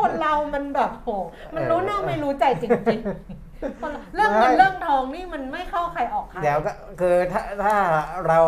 [0.00, 1.08] คนเรามันแบบโห
[1.54, 7.74] มันรู้เรื่องไม่รู้ใจจริงๆคนเราเรื่องเงินไม่เรื่องทองนี่มันไม่เข้าใครออกใครเดี๋ยวก็คือถ้าถ้า
[8.26, 8.40] เรา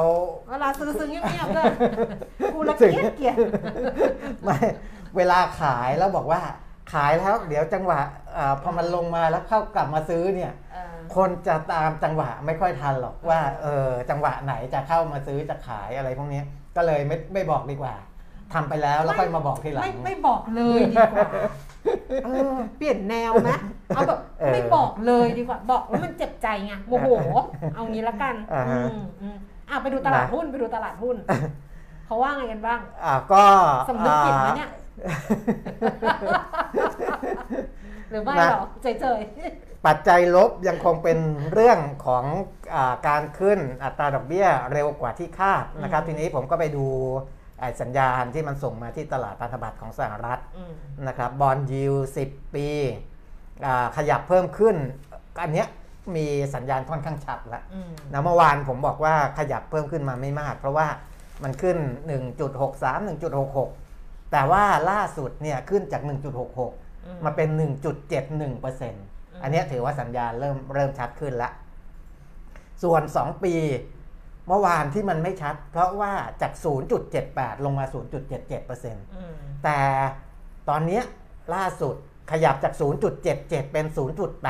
[0.50, 1.66] เวลาซื้อซื้อเงียบๆเลย
[2.54, 3.36] กูละเกียดเกลียด
[4.42, 4.56] ไม่
[5.16, 6.40] เวลาขายแล้วบอกว่า
[6.92, 8.00] ขายแล้วเดี๋ยวจังหวะ
[8.36, 16.42] อาพอมันลงมาแล้วเข้ากลับมาซื้อเนี่ย เออคนจะตามจังหวะไม่ค่อยทันหรอกว่าเออจังหวะไหนจะเข้ามาซื้อจะขายอะไรพวกนี้
[16.76, 17.94] ก็เลยไม่ไม่บอกดีกว่า
[18.54, 21.30] ทำไปแล้วแล้วค่อยมาบอกทีหลัง ไม่ไม่บอกเลยดีกว่า
[22.24, 23.50] เออเปลี่ยนแนวไหม
[23.88, 27.08] เอาแบบเออไม่บอกเลยดีกว่า บอกแล้วมันเจ็บใจไงโมโห
[27.74, 29.36] เอางี้ละกันอ่าฮะ อืมอืม
[29.68, 31.16] อะไปดูตลาดนะหุ้นไปดูตลาดหุ้น
[32.06, 33.42] เขาว่าไงกันบ้าง อ่าก็
[33.88, 34.70] สำนึกผิดไหมอ่าเนี่ย
[38.10, 39.20] หรือไม่นะหรอกเฉย
[39.86, 41.18] ปัจจัยลบยังคงเป็น
[41.52, 42.24] เรื่องของ
[42.74, 46.86] อาการขึ้นอัตราดอกเบี้ยเร็วกว่าที่คาดนะครับ ทีนี้ผมก็ไปดู
[47.60, 50.72] ไอ้สัญญาณที่มันส่งมาที่ตลาดพันธบัตรของสหรัฐๆอืม
[51.08, 51.94] นะครับบอลยิว
[52.26, 52.66] 10ปี
[53.66, 54.76] อ่าขยับเพิ่มขึ้น
[55.42, 55.68] อันเนี้ย
[56.16, 60.86] มีสัญญาณค่อนข้างชัดแล้วอืมนะเมื่อวานผมบอกว่าขยับเพิ่มขึ้นมาไม่มาก เพราะว่า
[61.42, 61.76] มันขึ้น
[62.40, 63.08] 1.63
[63.38, 63.79] 1.66
[64.32, 66.08] แต่ว่าล่าสุดเนี่ยขึ้นจาก 1.66
[67.06, 67.48] อืมมาเป็น
[68.26, 71.50] 1.71%อันเนี้ยถือว่าสัญญาณเริ่มเริ่มชัดขึ้นละ
[72.82, 73.54] ส่วน 2 ปี
[74.48, 76.12] เมื่อวานที่มันไม่ชัด เพราะว่า
[76.42, 76.52] จาก
[77.08, 77.94] 0.78 ลงมา 0.77%
[79.16, 79.78] อืมแต่
[80.68, 81.02] ตอนเนี้ย
[81.54, 81.94] ล่าสุด
[82.30, 82.74] ขยับจาก
[83.22, 83.86] 0.77 เป็น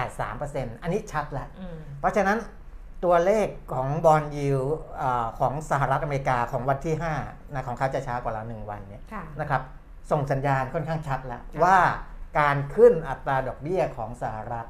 [0.09, 2.39] 0.83%อันนี้ชัดแล้วอืมเพราะฉะนั้น
[3.05, 4.61] ตัวเลขของบอลยิว
[5.39, 9.63] ของสหรัฐอเมริกาของวันที่5นะของเขาจะช้ากว่าเราหนึ่งวันเนี่ยค่ะนะครับ
[10.11, 11.79] ส่งสัญญาณค่อนข้างชัดแล้วค่ะว่า
[12.41, 14.67] การขึ้นอัตราดอกเบี้ยของสหรัฐ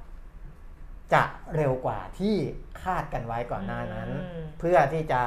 [1.15, 1.23] จะ
[1.57, 2.37] เร็วกว่าที่
[2.83, 5.23] คาดกันไว้ก่อนหน้านั้นอืมเพื่อที่จะ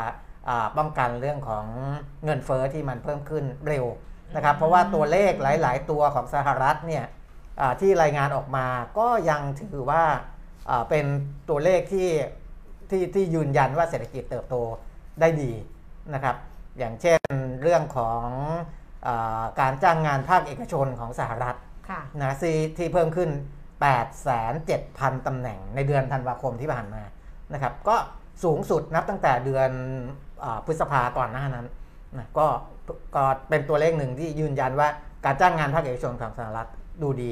[0.50, 1.66] อ่าป้องกันเรื่องของ
[2.26, 3.86] เงินเฟอ้อที่มันเพิ่มขึ้นเร็ว
[4.36, 7.06] นะครับ เพราะว่าตัวเลขหลาย ๆ ตัวของสหรัฐเนี่ย
[7.62, 8.68] อ่าที่รายงานออกมา
[9.00, 9.42] ก็ยัง
[9.74, 10.04] ถือว่า
[10.70, 11.06] อ่าเป็น
[11.50, 12.10] ตัวเลขที่
[12.94, 14.56] ที่ที่ยืนยันว่าเศรษฐกิจเติบโต
[15.20, 15.52] ได้ดี
[16.14, 16.36] นะครับ
[16.78, 17.20] อย่างเช่น
[17.62, 18.26] เรื่องของ
[19.08, 21.56] อาการจ้างงานภาคเอกชนของสหรัฐ
[21.90, 23.30] ค่ะนะที่ที่เพิ่มขึ้น
[24.48, 27.04] 8,700ตำแหน่งในเดือนธันวาคมที่ผ่านมา
[27.54, 27.96] นะครับ ก็
[28.44, 29.70] สูงสุดนับตั้งแต่เดือน
[30.44, 31.66] อาพฤษภาก่อนหน้านั้น
[32.18, 32.48] นะก็
[33.16, 34.88] ก็เป็นตัวเลขหนึ่งที่ยืนยันว่า
[35.26, 36.68] การจ้างงานภาคเอกชนของสหรัฐ
[37.02, 37.26] ดูด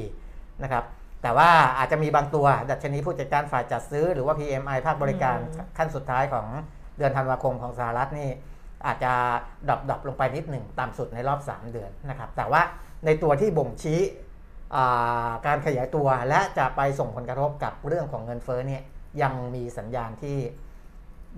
[0.62, 0.84] นะครับ
[1.22, 6.46] แต่ว่าอาจจะมีบางตัว ดัชนีผู้จัดการฝ่ายจัดซื้อ หรือว่า PMI ภาคบริการอืมขั้นสุดท้ายของ
[6.98, 8.28] เดือนธันวาคมของสหรัฐนี่
[8.86, 9.12] อาจจะ
[9.68, 12.62] drop drop ลงไปนิดหนึ่งต่ำสุดในรอบ 3 เดือนนะครับ แต่ว่า
[13.06, 14.00] ในตัวที่บ่งชี้
[14.74, 18.82] อ่าการขยายตัวและจะไปส่งผลกระทบกับเรื่องของเงินเฟ้อเนี่ย
[19.22, 20.38] ยังมีสัญญาณที่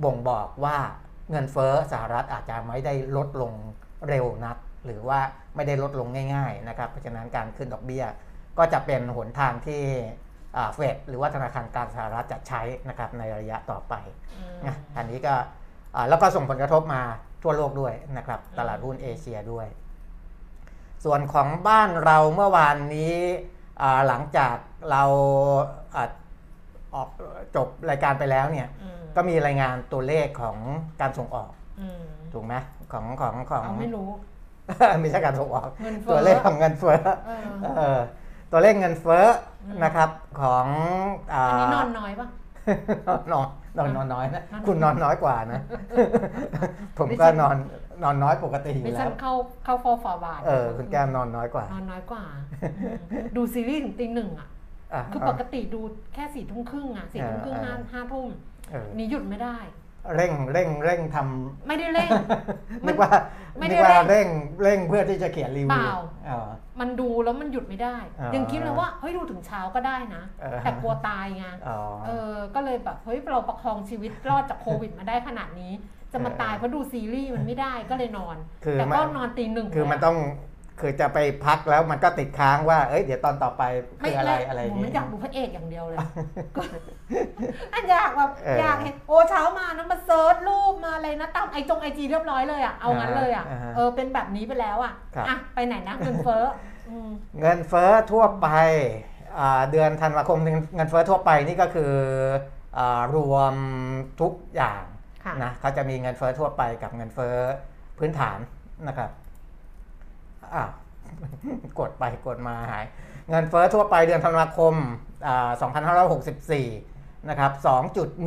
[0.05, 0.77] บ่งบอกว่า
[1.31, 3.53] เงินเฟ้อสหรัฐอาจจะไม่ได้ลดลง
[4.09, 5.21] เร็วนัก หรือว่า
[5.55, 8.05] ไม่ได้ลดลงง่าย ๆ นะครับ เพราะฉะนั้นการขึ้นดอกเบี้ย
[8.59, 9.83] ก็จะเป็นหนทางที่
[10.75, 13.95] เฟดหรือว่าธนาคารกลางสหรัฐจะใช้นะครับในระยะต่อไป
[14.35, 15.35] อืมนะอันนี้ก็
[15.95, 17.03] อ่าแล้วก็ส่งผลกระทบมา
[17.43, 19.67] ทั่วโลกด้วยนะครับ ตลาดหุ้นเอเชียด้วย
[21.05, 23.15] ส่วนของบ้านเราเมื่อวานนี้
[23.83, 24.57] อ่าหลังจาก
[24.91, 25.05] เรา
[25.95, 26.09] อ่า
[26.95, 27.09] ออก
[27.57, 30.57] จบรายการไปแล้วเนี่ยอืมก็มีรายงานตัวเลขของ
[31.01, 32.55] การส่งออกอืมถูกไหม
[32.93, 34.09] ของของของเอาไม่รู้
[35.01, 38.01] ไม่ใช่การส่งออกเงินเฟ้อตัวเลขของเงินเฟ้อเออเออ
[38.57, 40.67] ตัวเลขเงินเฟ้ออมนะครับของ
[41.35, 42.29] อ่าอันนี้นอนน้อยปะ
[43.33, 43.47] นอน
[43.79, 45.61] นอนนอนน้อยนะนอนคุณนอนน้อยกว่านะ
[46.99, 47.57] ผมดิก็ฉันนอน
[48.03, 49.33] นอนน้อยปกติอดิยู่ฉัแล้นวเข้า
[49.65, 52.25] เข้าฟอฟอบาทเออคุณแก้มนอนน้อยกว่า นอนน้อยกว่า
[52.63, 54.49] อืมดูซีรีส์ถึงตีหนึ่งอะ
[54.95, 55.81] อะคือปกติดู
[56.15, 58.29] แค่สี่ทุ่มครึ่งอะสี่ทุ่มครึ่งห้าห้าทุ่ม
[58.71, 59.57] เออนี่หยุดไม่ได้
[60.17, 61.17] เร่งเร่งเร่งท
[61.67, 63.11] ไม่ได้เร่งำมันึนกว่า
[63.59, 64.29] ไม่ได้นึกว่าเร่เร่งง
[64.63, 65.95] เร่งเพื่อที่จะเขียนรีวิวเปล่า
[66.29, 66.41] อ๋อ
[66.81, 75.73] มันดูแล้วมันหยุดไม่ได้อ่ายัยังคิดเลยว่าเฮ้ยดูถึงเช้าก็ได้นะเออแต่กลัวตายไงอ๋อเออก็เลยแบบเฮ้ยเราประคองชีวิตรอดจากโควิดมาได้ขนาดนี้
[76.13, 80.19] จะมาเออตายเพราะดูซีรีส์มันไม่ได้ก็เลยนอนคือแต่มัก็นนอนตีหนึ่งคือมันแล้วต้อง
[80.81, 83.63] คือจะไปพักแล้วมันก็ติดค้างว่า เอ้ย เดี๋ยวตอนต่อไป
[84.01, 85.99] คืออะไรอะไรอผย่ามงมันงี้อยากดูพระเอกอย่างเดียวเลย
[87.73, 88.97] อันอยากแบบเออออยากเห็น
[90.15, 96.45] ซิร์ชรูปมาอะไรนะตามไอจงไอจีเรียบร้อยเลยอะเอางั้นเลยอะอ่าฮะเออเป็นแบบนี้ไปแล้วอะครับอะไปไหนนะเงินเฟ้อ
[96.89, 98.49] อืมเงินเฟ้อทั่วไป
[99.39, 100.39] อ่าเดือนธันวาคม
[100.77, 101.93] เงินเฟ้อทั่วไปนี่ก็คือ
[102.79, 103.55] อารวม
[104.21, 104.83] ทุกอย่าง
[105.25, 107.37] ค่ะนะเขาจะมีเงินเฟ้อทั่วไปกับเงินเฟ้อ
[107.99, 108.39] พื้นฐาน
[108.89, 109.11] นะครับ
[110.55, 110.71] อ้าว
[111.79, 112.85] กดไปกดมาหาย
[113.31, 114.75] เงินเฟ้อทั่วไปเดือนธันวาคม
[115.27, 115.51] อ่า
[116.41, 117.53] 2564 นะครับ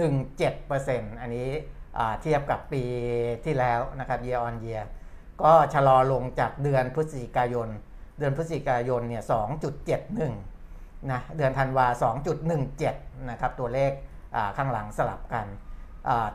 [0.08, 1.77] 2.17%อันนี้อ่า
[2.22, 2.84] เทียบกับปี
[3.46, 4.84] ที่แล้วนะครับ year on year
[5.44, 7.68] ก็ชะลอลงจากเดือนพฤศจิกายน
[8.20, 9.24] เดือนพฤศจิกายนเนี่ย
[10.16, 11.88] 2.71 นะ เดือนธันวา
[12.58, 13.92] 2.17 นะครับ ตัวเลข
[14.58, 15.46] ข้างหลังสลับกัน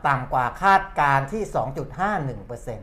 [0.07, 1.43] ต่ำกว่าคาดการที่
[2.69, 2.79] 2.51%น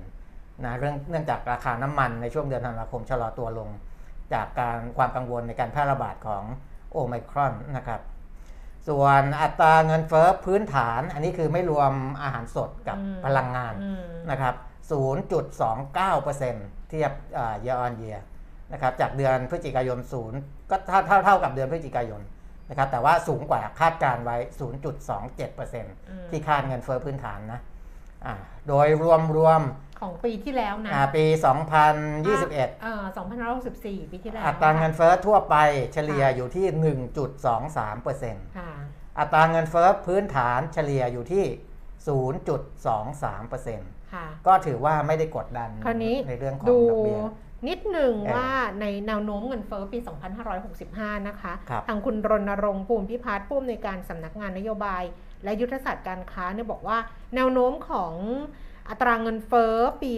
[0.68, 3.70] ะเรื่องเนื่องจากราคาน้ำมันในช่วงเดือนธันวาคมชะลอตัวลง
[4.34, 6.44] จากการความกังวลในการแพร่ระบาดของ
[6.92, 8.00] โอไมครอนนะครับ
[8.88, 14.54] ส่วนอัตราเงินเฟ้อพื้นฐาน อันนี้คือไม่รวมอาหารสดกับอืมพลังงานอืมนะครับ
[14.90, 18.20] 0.29%เทียบเอ่อ year on year
[18.72, 19.98] นะครับจากเดือนพฤศจิกายน
[20.34, 22.22] 0 ก็เท่าเท่าเท่ากับเดือนพฤศจิกายน
[22.70, 24.36] นะครับแต่ว่าสูงกว่าคาดการไว้
[25.14, 27.60] 0.27%ที่คาดเงินเฟ้อพื้นฐานนะ
[28.26, 28.34] อ่า
[28.68, 29.60] โดยรวมรวม
[30.00, 31.24] ของปีที่แล้วนะอ่าปี
[31.84, 33.04] 2021เอ่อ
[33.58, 35.56] 2564 ปีที่แล้ว อัตราเงินเฟ้อทั่วไป
[35.92, 36.66] เฉลี่ยค่ะอยู่ที่
[37.64, 38.72] 1.23%ค่ะ
[39.18, 41.44] อัตราเงินเฟ้อพื้นฐานเฉลี่ยอยู่ที่
[42.14, 47.20] 0.23%ค่ะก็ถือว่าไม่ได้กดดันคราวนี้ในเรื่องของดูดอกเบี้ย
[47.68, 48.48] นิดหนึ่งเออว่า
[48.80, 49.98] ในแนวโน้มเงินเฟ้อปี
[50.62, 55.02] 2565 นะคะครับทางคุณรณรงค์ภูมิพิพัฒน์ผู้อำนวยการสำนักงานนโยบาย
[55.44, 56.98] และยุทธศาสตร์การค้าเนี่ยบอกว่า
[57.34, 58.14] แนวโน้มของ
[58.90, 60.12] อัตราเงินเฟ้อปี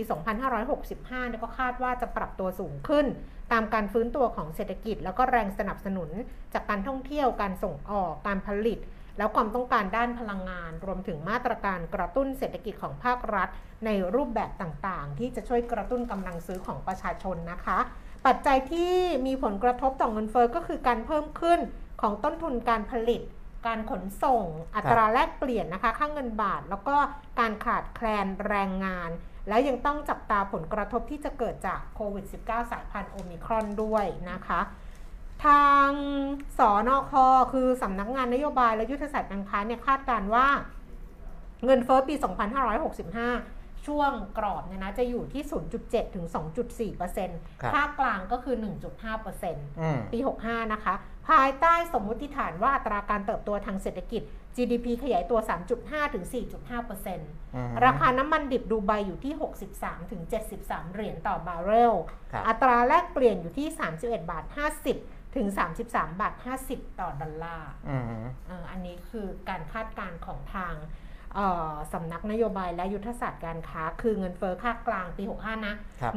[0.63, 3.07] 2565เนี่ยก็คาดว่าจะปรับตัวสูงขึ้น
[3.53, 6.11] ตามการฟื้นตัวของเศรษฐกิจ แล้วก็แรงสนับสนุน
[6.55, 8.79] จากการท่องเที่ยวการส่งออกการผลิต
[9.19, 13.49] แล้วความต้องการด้านพลังงาน รวมถึงมาตรการกระตุ้นเศรษฐกิจของภาครัฐ
[13.87, 17.79] ในรูปแบบต่างๆ ที่จะช่วยกระตุ้นกำลังซื้อของประชาชนนะคะ
[18.27, 18.95] ปัจจัยที่
[19.27, 21.61] มีผลกระทบต่อเงินเฟอ้อก็คือการเพิ่มขึ้น
[22.01, 23.21] ของต้นทุนการผลิต
[23.67, 24.47] การขนส่ง
[24.77, 26.97] อัตราแลกเปลี่ยนนะคะ ค่างเงินบาท แล้วก็
[27.41, 29.11] การขาดแคลนแรงงาน
[29.49, 34.61] แล้วยังต้องจับตาผลกระทบที่จะเกิดจากโควิด -19 สายพันธุ์โอมิครอนด้วยนะคะ
[35.47, 35.91] ทาง
[36.59, 37.13] สอนอค
[37.53, 40.49] คือสำนักงานนโยบายและยุทธศาสตร์การค้าเนี่ยคาดการณ์ว่า
[41.65, 45.43] เงินเฟ้อปี 2565ช่วงกรอบเนี่ยนะจะอยู่ที่
[45.79, 46.27] 0.7 ถึง
[46.75, 48.57] 2.4%ครับภาคกลางก็คือ
[49.19, 50.95] 1.5%อืมปี 65 นะคะ
[51.29, 54.23] ภายใต้สมมุติฐานว่าอัตราการเติบโตทางเศรษฐกิจ
[54.57, 55.39] GDP ขยายตัว
[55.77, 56.25] 3.5 ถึง
[56.89, 59.35] 4.5%อืมราคาน้ำมันดิบดูไบอยู่ที่
[59.73, 60.23] 63 ถึง
[60.59, 61.95] 73 เหรียญต่อบาร์เรล
[62.33, 64.45] ครับอัตราแลกเปลี่ยนอยู่ที่ 31 บาท
[64.91, 65.47] 50 ถึง
[65.85, 66.35] 33 บาท
[66.69, 68.05] 50 ต่อดอลลาร์อืม
[68.47, 70.75] เอ่ออันนี้คือการคาดการณ์ของทาง
[71.35, 76.13] เอ่อสำนักนโยบายและยุทธศาสตร์การค้า คือเงินเฟ้อค่ากลางปี 65 นะครับ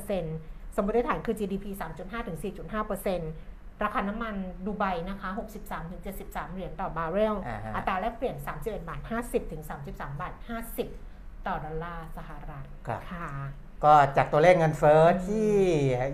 [0.00, 1.66] 1.5%สมมติฐานคือ GDP
[2.00, 2.48] 3.5 ถึง 4.5%
[3.18, 3.53] ร
[3.84, 4.34] ราคาน้ำมัน
[4.66, 5.28] ดูไบนะคะ
[5.92, 10.32] 63-73 เหรียญต่อบาร์เรล อ่าฮะ อัตราแลกเปลี่ยน 31 บาท 50 ถึง 33 บาท
[10.90, 13.28] 50 ต่อดอลลาร์สหรัฐครับ ค่ะ
[13.84, 15.50] ก็จากตัวเลขเงินเฟ้อที่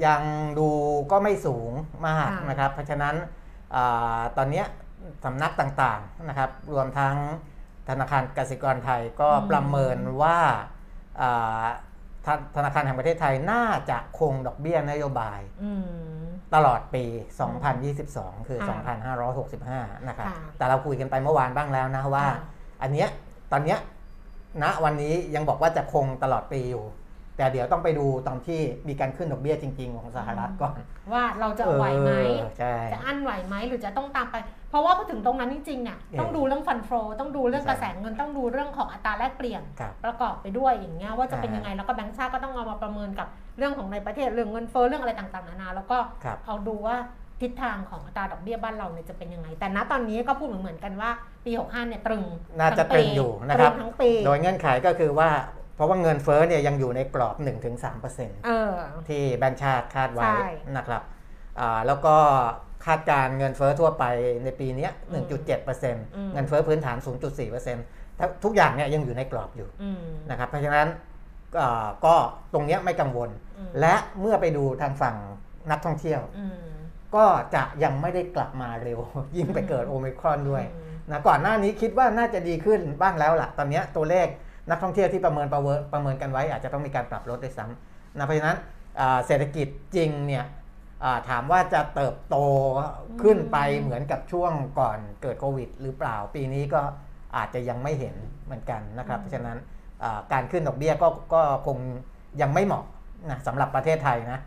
[0.06, 0.22] ยัง
[0.58, 0.68] ดู
[1.10, 1.72] ก็ไม่สูง
[2.06, 3.14] มากค่ะ นะครับ เพราะฉะนั้น
[3.74, 4.66] อาตอนเนี้ย
[5.24, 7.16] สำนักต่างๆนะครับ รวมทั้ง
[7.88, 10.38] ธนาคารกสิกรไทยก็ประเมินว่า
[11.20, 11.64] อ่า
[12.26, 15.72] ธธนาคารแห่งประเทศไทยน่าจะคงดอกเบี้ยนโยบาย อื
[16.16, 16.19] ม
[16.54, 17.04] ตลอดปี
[17.76, 18.94] 2022 คือค่ะ
[19.40, 22.36] 2565 นะครับค่ะแต่เราคุยกันไปเมื่อวานบ้างแล้วนะว่าค่ะ
[22.82, 23.08] อันเนี้ย
[23.52, 23.78] ตอนเนี้ย
[24.62, 26.84] ณ วันนี้ยังบอกว่าจะคงตลอดปีอยู่
[27.40, 30.74] แต่เดี๋ยวต้องไปดูตอนที่มีการขึ้นดอกเบี้ยจริง ๆ ของสหรัฐก่อน
[31.12, 34.36] ว่าเราจะไหวไหมเออใช่จะอั้นไหวไหมหรือจะต้องตามไป
[34.70, 46.96] เพราะว่าพอถึงตรงนั้นจริงๆเนี่ยเออต้องดูเรื่องฟันโฟต้องดูเรื่องใช่กระแสเงินต้องดูเรื่องของอัตราแลกเปลี่ยนครับประกอบไปด้วยอย่างเงี้ยว่าจะเป็นอ่ายังไงแล้วก็แบงก์ชาติก็ต้องเอามาประเมินกับเรื่องของในประเทศเรื่องเงินเฟ้อเรื่องอะไรต่างๆนานาแล้วก็ครับเอาดูว่า
[47.40, 51.10] ทิศทางของอัตราดอกเบี้ยบ้านเราเนี่ยจะเป็นยังไง แต่ณตอนนี้ก็พูดเหมือนๆกันว่า
[51.44, 52.24] ปี 65เนี่ยตรึง
[52.58, 55.28] น่าจะทั้ตรึงอยู่นะครับตงทั้งปีโดยเงื่อนไขก็คือว่า
[55.80, 57.36] เพราะว่าเงินเฟ้อเนี่ยยังอยู่ในกรอบ
[57.90, 58.72] 1-3%เออ
[59.08, 61.02] ที่แบงก์ชาติคาดไว้ใช่นะครับ
[61.60, 62.14] อ่าแล้วก็
[62.86, 64.04] คาดการณ์เงินเฟ้อทั่วไป
[64.44, 66.96] ในปีเนี้ยอืม1.7%เงินเฟ้อพื้นฐาน
[67.58, 69.98] 0.4%ถ้าทุกอย่างเนี่ยยังอยู่ในกรอบอยู่อืม
[70.30, 70.88] นะครับ เพราะฉะนั้น
[71.60, 72.14] อ่าก็
[72.52, 75.16] ตรงเนี้ยไม่กังวลอืมและเมื่อไปดูทางฝั่ง
[75.70, 76.56] นักท่องเที่ยวอืม
[77.14, 78.98] ก็จะยังไม่ได้กลับมาเร็ว
[79.36, 84.28] ยิ่งไปเกิดโอมิครอนด้วยอืมนะก่อนหน้านี้คิดว่าน่าจะดีขึ้นบ้างแล้วล่ะ ตอนเนี้ยตัวเลข
[84.68, 88.56] นักท่องเที่ยวที่ประเมินประเวประเมินกันไว้ อาจจะต้องมีการปรับลดด้วยซ้ำนะเพราะฉะนั้น
[89.00, 90.44] อ่าเศรษฐกิจจริงเนี่ย
[91.04, 92.36] อ่าถามว่าจะเติบโต
[93.22, 96.80] ขึ้นไปเหมือนกับช่วงก่อนเกิดโควิด หรือเปล่าปีนี้ก็
[97.36, 99.58] อาจจะยังไม่เห็นเหมือนกันนะครับเพราะฉะนั้น
[100.02, 101.78] อ่าการขึ้นดอกเบี้ยก็ก็คง
[102.42, 102.84] ยังไม่เหมาะ
[103.30, 104.40] นะสำหรับประเทศไทยนะ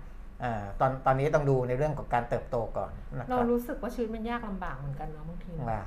[0.44, 5.82] อาตอนตอนนี้ต้องดูในเรื่องของการเติบโตก่อนนะคเรารับรู้สึกว่าชีวิตมันยากลำบากเหมือนกันเนาะบางทีว่า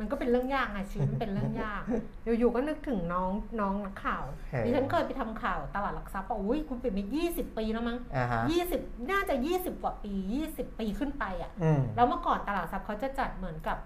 [0.00, 1.82] มันก็เป็นเรื่องยากไงชีวิตมันเป็นเรื่องยาก
[2.38, 8.42] อยู่ๆก็นึกถึงน้องน้องนักข่าวเออดิฉันเคยไปทำข่าวตลาดหลักทรัพย์บอกอุ้ยคุณเป็นมา20ปีแล้วมั้งอ่าฮะ
[8.76, 10.12] 20น่าจะ20กว่าปี
[10.46, 13.78] 20ปีขึ้นไปอะ่ะอืมแล้วเมื่อก่อนตลาดทรัพย์เขาจะจัดเหมือนกับ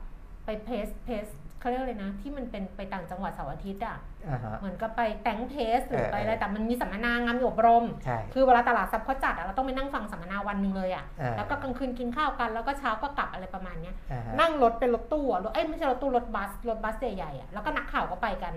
[0.45, 1.27] ไปเพสเพส
[1.65, 3.97] เขาเรียกเลยนะ ที่มันเป็นไปต่างจังหวัดเสาร์อาทิตย์อะ่ะ
[4.29, 18.55] อ่าฮะเหมือนกับไปแต่งเพสหรือเออไปอะไรเออแต่มันมีสัมมนางานมีอบรมใช่คือเวลาตลาดทรัพย์เขาจัดอะเราต้องไปนั่งฟังสัมมนาวันหนึ่งเลยอะอ่าแล้วก็กลางคืนกินข้าวกันแล้วก็เช้าก็กลับอะไรประมาณเนี้ยอ่าฮะนั่งรถเป็นรถตู้อะรถเอ้ยไม่ใช่รถตู้รถบัสรถบัสใหญ่ๆอะแล้วก็นักข่าวก็ไปกัน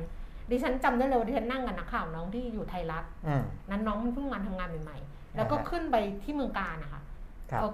[0.51, 7.06] ดิฉันจำได้เลยว่าดิฉันนั่งกับนักข่าวน้องที่อยู่ไทยรัฐอืมนั้นน้องมันเพิ่งมาทำงานใหม่ๆแล้วก็อ่าฮะขึ้นไปที่เมืองการนะคะครับเออ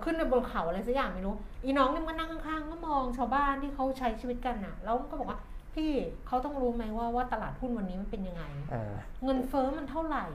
[0.04, 5.40] ขึ้นไปบนเขาอะไรสักอย่างไม่รู้ อีน้องเนี่ยมันนั่งข้างๆก็มองชาวบ้านที่เขาใช้ชีวิตกันน่ะ แล้วก็บอกว่า
[5.76, 5.92] พี่
[6.28, 10.26] เขาต้องรู้ไหมว่าว่าตลาดหุ้นวันนี้มันเป็นยังไงเออเงินเฟ้อมันเท่าไหร่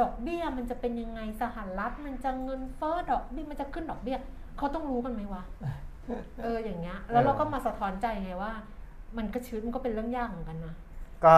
[0.00, 4.18] ดอกเบี้ยมันจะเป็นยังไงสหรัฐมันจะเงินเฟ้อดอกเบี้ยมันจะขึ้นดอกเบี้ย
[4.58, 5.42] เขาต้องรู้กันไหมวะ
[6.42, 8.52] เอออย่างเงี้ย แล้วเราก็มาสะท้อนใจไงว่า
[9.16, 10.74] มันก็ชีวิตมันก็เป็นเรื่องยากเหมือนกันนะ
[11.24, 11.36] ก็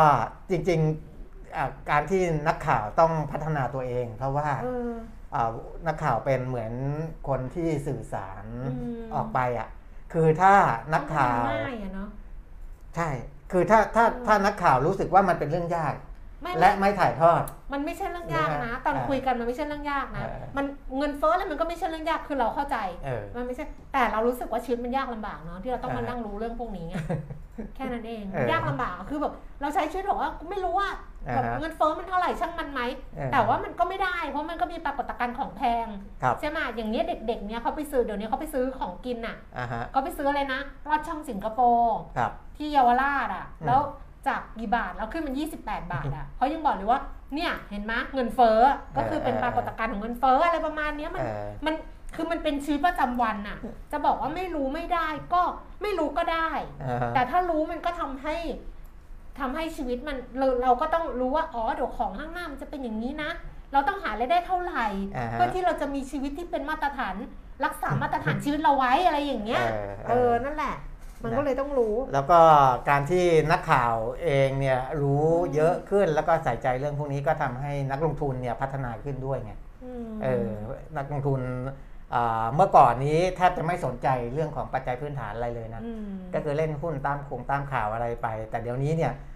[0.51, 5.13] จริงๆอ่าการที่นักข่าวต้องพัฒนาตัวเอง เพราะว่าเอออ่า
[5.87, 6.73] นักข่าวเป็นเหมือน
[7.29, 9.68] คนที่สื่อสารอืมออกไปอะ
[10.12, 10.55] คือถ้า
[10.94, 12.09] นักข่าวง่ายอะเนาะ
[12.97, 13.09] ใช่
[13.53, 15.94] คือถ้าถ้าอืมถ้านักข่าวรู้สึกว่ามันเป็นเรื่องยาก
[16.45, 20.65] ไม่และไม่ถ่ายทอด มันไม่ใช่เรื่องยากนะ ตอนเออคุยกันมันไม่ใช่เรื่องยากนะเออมัน
[20.99, 26.95] เงินเฟ้ออะไรมันก็ไม่ใช่เรื่องยากคือเราเข้าใจเออมันไม่ใช่ แต่เรารู้สึกว่าชีวิตมันยากลำบากเนาะที่เราต้องมาเออนั่งรู้เรื่องพวกนี้ไง
[27.77, 30.89] แค่นั้นเองเออยากลำบากคือแบบเราใช้ชีวิตบอกว่าไม่รู้ว่า
[31.29, 32.81] อ่าฮะแบบเงินเฟ้อมันเท่าไหร่ช่างมันไหม
[33.17, 35.87] เออแต่ว่ามันก็ไม่ได้ เพราะมันก็มีปรากฏการณ์ของแพง
[36.23, 43.81] ครับใช่ไหมอย่างเนี้ยเด็กๆ เนี่ยเขาไปซื้อเดี๋ยวนี้เขาไปซื้อของกินอะอ่าฮะเขาไปซื้ออะไรนะลอดช่องสิงคโปร์ครับที่เยาวราชอะอืมแล้ว
[44.29, 45.35] จากกี่บาทแล้วขึ้นเป็น
[45.65, 47.01] 28 บาทอะเขายังบอกเลยว่า
[47.35, 48.59] เนี่ยเห็นไหมเงินเฟ้อ
[48.97, 51.75] ก็คือเป็นปรากฏการณ์ของเงินเฟ้ออะไรประมาณเนี้ยมันเออมัน
[52.15, 53.57] คือมันเป็นชีวิตประจำวันน่ะ
[53.93, 55.43] จะบอกว่าไม่รู้ไม่ได้ก็
[55.83, 56.49] ไม่รู้ก็ได้
[56.83, 58.37] อ่าฮะแต่ถ้ารู้มันก็ทำให้
[59.39, 63.31] ทำให้ชีวิตมันเราเราก็ต้องรู้ว่าอ๋อเดี๋ยวของข้างหน้ามันจะเป็นอย่างนี้นะ
[63.73, 67.15] เราต้องหารายได้เท่าไหร่อ่าฮะเพื่อที่เราจะมีชีวิตที่เป็นมาตรฐาน
[67.65, 70.75] รักษามาตรฐานชีวิตเราไว้อะไรอย่างเงี้ยเออเออนั่นแหละ
[71.25, 72.41] มันก็เลยต้องรู้ แล้วก็
[72.91, 79.59] การที่นักข่าวเองเนี่ยรู้เยอะขึ้นแล้วก็ใส่ใจเรื่องพวกนี้ก็ทำให้นักลงทุนเนี่ยพัฒนาขึ้นด้วยไงม
[80.23, 80.49] เออ
[80.97, 81.41] นักลงทุน
[82.15, 89.34] อ่าเมื่อก่อนนี้แทบจะไม่สนใจเรื่องของปัจจัยพื้นฐานอะไรเลยนะอืมก็คือเล่นหุ้นตามโคงตามข่าวอะไรไป แต่เดี๋ยวนี้เนี่ยเอ่อ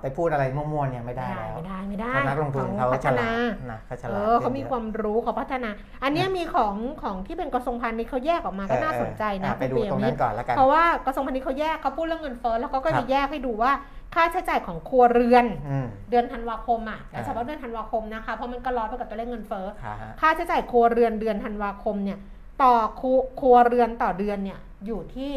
[0.00, 5.70] ไปพูดอะไรมั่วๆเนี่ยไม่ได้แล้วไม่ได้ไม่ได้เพราะนักลงทุนเขาพัฉฒลานาดนะเขาฉเอลาดอเขามีขึ้นความรู้เขาพัฒนา
[6.02, 13.72] อันเนี้ยมีของของที่เป็นกระทรวงพาณิชย์เขาแยกออกมาเยก็อะน่าสนใจนะอ่ไปดูคุณตรงเปียนั้มินก่อนแล้วกันเพราะว่ากระทรวงพาณิชย์เขาแยกเขาพูดเรื่องเงินเฟ้อแล้วเขาก็ครัมีบแยกให้ดูว่า
[14.14, 22.18] ค่าใช้จ่ายของครัวเรือนอืมเดือนธันวาคมอะอ่าเฉพาะเดือนธันวาคมนะคะเพราะมันก็ร้อนไปกับตัวเลขเงินเฟ้อค่ะฮะค่าใช้จ่ายครัวเรือนเดือนธันวาคมเนี่ย
[22.62, 25.30] ต่อครัวครัวเรือนต่อเดือนเนี่ยอยู่ที่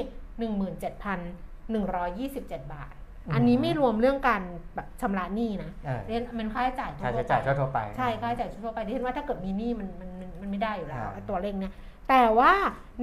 [2.30, 2.94] 17,127 บาท
[3.28, 4.42] อืมอันนี้ไม่รวมเรื่องการ
[4.76, 11.74] แบบชำระหนี้นะเออเรียนมันค่าใช้จ่ายค่าทั่วใช้ๆจ่ายไปทั่วๆไปใช่ค่าใช้จ่ายทั่วไปที่เห็นว่าถ้าเกิดมีหนี้มันมันมันมันไม่ได้อยู่แล้วอ่าไอ้ตัวเลขเนี่ย
[12.10, 12.54] แต่ว่า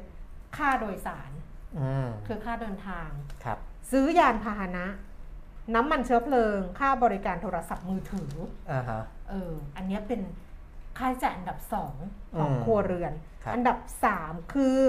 [0.57, 1.31] ค่าโดยสาร
[1.79, 3.09] อืมคือค่าเดินทาง
[3.43, 3.57] ครับ
[3.91, 4.85] ซื้อยานพาหนะ
[5.75, 8.31] น้ำมันเชื้อเพลิง ค่าบริการโทรศัพท์มือถือ
[8.71, 10.21] อ่าฮะเออ อันเนี้ยเป็น
[10.97, 11.95] ค่าใช้จ่ายอันดับสอง
[12.39, 14.79] ของอืมครัวเรือนครับอันดับสามคือ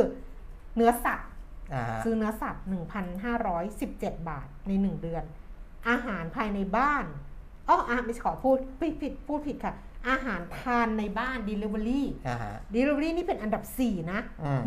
[0.76, 1.30] เนื้อสัตว์
[1.74, 2.64] อ่าฮะซื้อเนื้อสัตว์
[3.46, 5.24] 1,517 บาทใน1เดือน
[5.88, 7.04] อาหารภายในบ้าน
[7.68, 9.74] อ๋ออะไม่ใช่ขอพูดผิดผิดพูดผิดค่ะ
[10.08, 14.60] อาหารทานในบ้าน Delivery อ่าฮะ Delivery นี่เป็นอันดับ 4 นะ อืม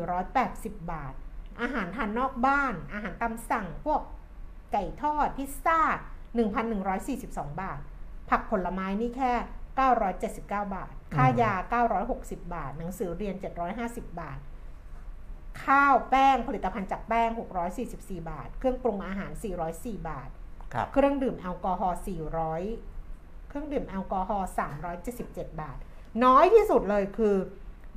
[0.00, 1.14] 1,480 บาท
[1.60, 4.00] อาหารทานนอกบ้าน อาหารตามสั่งพวก
[4.72, 5.80] ไก่ทอด พิซซ่า
[6.50, 7.26] 1,142
[7.62, 7.80] บาท
[8.30, 9.32] ผักผลไม้นี่แค่
[9.98, 13.34] 979 บาท ค่ายา 960 บาท หนังสือเรียน
[13.78, 14.38] 750 บาท
[15.64, 17.30] ข้าวแป้งผลิตภัณฑ์จากแป้ง
[17.80, 19.30] 644 บาท เครื่องปรุงอาหาร
[19.70, 20.30] 404 บาท
[20.74, 22.89] ครับ เครื่องดื่มแอลกอฮอล์400
[23.50, 24.50] เครื่องดื่มแอลกอฮอล์
[25.04, 25.78] 377 บาท
[26.24, 27.34] น้อยที่สุดเลยคือ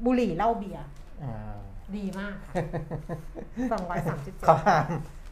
[0.06, 0.86] บุหรี่เหล้าเบียร์
[1.24, 1.56] อืม
[1.98, 2.54] ดีมากค่ะ
[4.42, 4.86] 237ข้อห้าม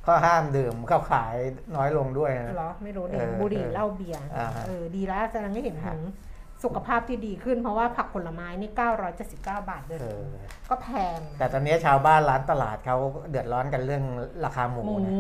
[0.05, 1.36] ข้อห้ามดื่มเข้าขาย
[1.75, 6.01] น้อยลงด้วยนะเหรอไม่รู้ดิเออบุหรี่เหล้าเบียร์อ่าฮะเออดีแล้วแสดงให้เห็นครัถึบง
[6.63, 8.71] สุขภาพที่ดีขึ้นเพราะว่าผักผลไม้นี่
[9.15, 10.25] 979 บาทเดือนเออ
[10.69, 12.97] ก็แพง แต่ตอนนี้ชาวบ้านร้านตลาดเขา
[13.29, 14.03] เดือดร้อนกันเรื่อง
[14.45, 15.12] ราคาหมูหมูนะ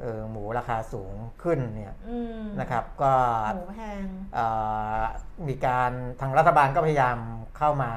[0.00, 3.12] เออหมูราคาสูงขึ้นเนี่ยอืมนะครับก็
[3.56, 4.46] หมูแพงเอ่
[5.00, 5.02] อ
[5.48, 7.18] มีการทางรัฐบาลก็พยายาม
[7.58, 7.92] เข้ามา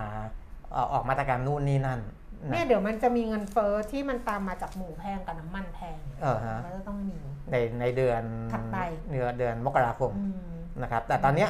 [0.71, 1.99] เอ่อออกมาตรการนู่นนี่นั่น
[2.47, 7.17] นะเนี่ยเดี๋ยวมันจะมีเงินเฟ้อที่มันตามมาจากหมูแพงกับน้ำมันแพงเออฮะมันจะต้องมี
[7.51, 8.77] ในในเดือนถัดไป
[9.11, 11.49] เดือนเดือนมกราคมอืมนะครับ แต่ตอนเนี้ย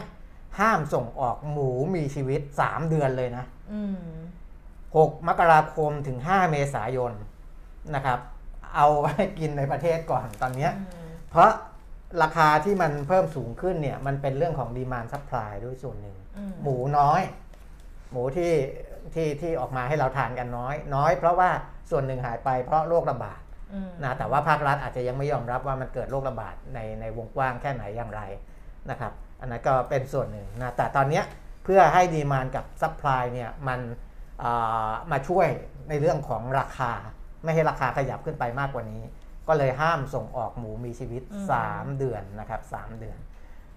[0.60, 3.98] ห้ามส่งออกหมูมีชีวิต 3 เดือนเลยนะอืม
[4.96, 7.12] 6มกราคมถึง 5 เมษายน
[7.96, 8.20] นะครับ
[8.76, 11.50] เอาไว้กินในประเทศก่อนตอนเนี้ยอืมเพราะ
[12.24, 17.22] ราคาที่มันเพิ่มสูงขึ้นเนี่ยมันเป็นเรื่องของ demand supply ด้วยส่วนหนึ่งอืมหมูน้อย
[18.12, 18.54] หมูที่
[19.14, 21.50] ที่ที่ออกมาให้เราทานกันน้อย น้อยเพราะว่า
[21.92, 23.42] ส่วนหนึ่งหายไปเพราะโรคระบาด
[23.74, 28.22] อืมนะแต่ว่าภาครัฐอาจจะยังไม่ยอมรับว่ามันเกิดโรคระบาดในในวงกว้างแค่ไหนอย่างไร
[28.90, 31.24] นะครับอันนั้นก็เป็นส่วนหนึ่งนะแต่ตอนเนี้ย
[31.64, 33.80] เพื่อให้ demand กับ supply เนี่ยมัน
[34.44, 35.48] อ่ามาช่วย
[35.90, 36.92] ในเรื่องของราคา
[37.44, 39.04] ไม่ให้ราคาขยับขึ้นไปมากกว่านี้
[39.48, 41.24] ก็เลยห้ามส่งออกหมูมีชีวิต
[41.62, 43.18] 3 เดือนนะครับ 3 เดือน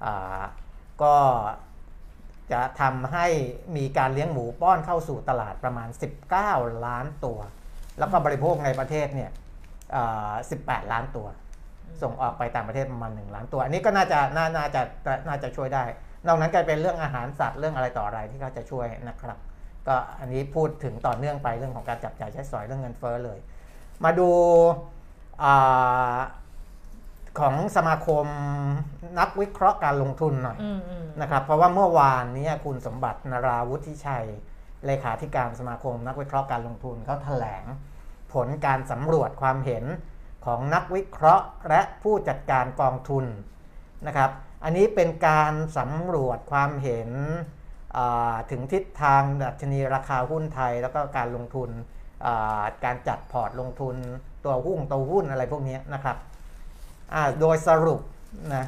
[0.05, 0.43] อา
[1.03, 1.17] ก็
[2.53, 3.27] จะทำให้
[3.77, 5.89] มีการเลี้ยงหมูป้อนเข้าสู่ตลาดประมาณ
[6.37, 7.39] 19 ล้านตัว
[7.99, 9.31] แล้วก็บริโภคในประเทศเนี่ย
[9.97, 11.27] อ่า18 ล้านตัว
[12.03, 14.83] ส่งออกไปต่างประเทศประมาณ 1 ล้านตัว อันนี้ก็น่าจะน่าน่าจะ
[15.29, 15.85] น่าจะช่วยได้
[16.27, 19.39] นอกนั้นก็เป็นเรื่องอาหารสัตว์เรื่องอะไรต่ออะไรที่เขาจะช่วยนะครับ
[19.89, 23.39] ก็อันนี้พูดถึงต่อเนื่องไปเรื่องของการจับจ่ายใช้สอยเรื่องเงินเฟ้อเลย
[24.05, 24.31] มาดู
[25.43, 26.19] อา
[27.39, 28.27] ของสมาคม
[29.19, 34.27] นักวิเคราะห์การลงทุนหน่อยอืมอืมนะครับ เพราะว่าเมื่อวานนี้คุณสมบัตินาราวุฒิชัย
[34.87, 37.65] เลขาธิการสมาคมนักวิเคราะห์การลงทุนเขาแถลง
[38.33, 39.85] ผลการสำรวจความเห็น
[40.47, 43.25] ของนักวิเคราะห์และผู้จัดการกองทุน
[44.07, 44.31] นะครับ
[44.65, 47.11] อันนี้เป็นการสำรวจความเห็น
[47.97, 51.95] อ่าถึงทิศทางดัชนีราคาหุ้นไทยแล้วก็การลงทุนอ่า
[52.85, 53.95] การจัดพอร์ตลงทุน
[54.45, 56.17] ตัวหุ้นตัวหุ้นอะไรพวกนี้นะครับ
[57.41, 58.01] โดยสรุป
[58.55, 58.67] นะ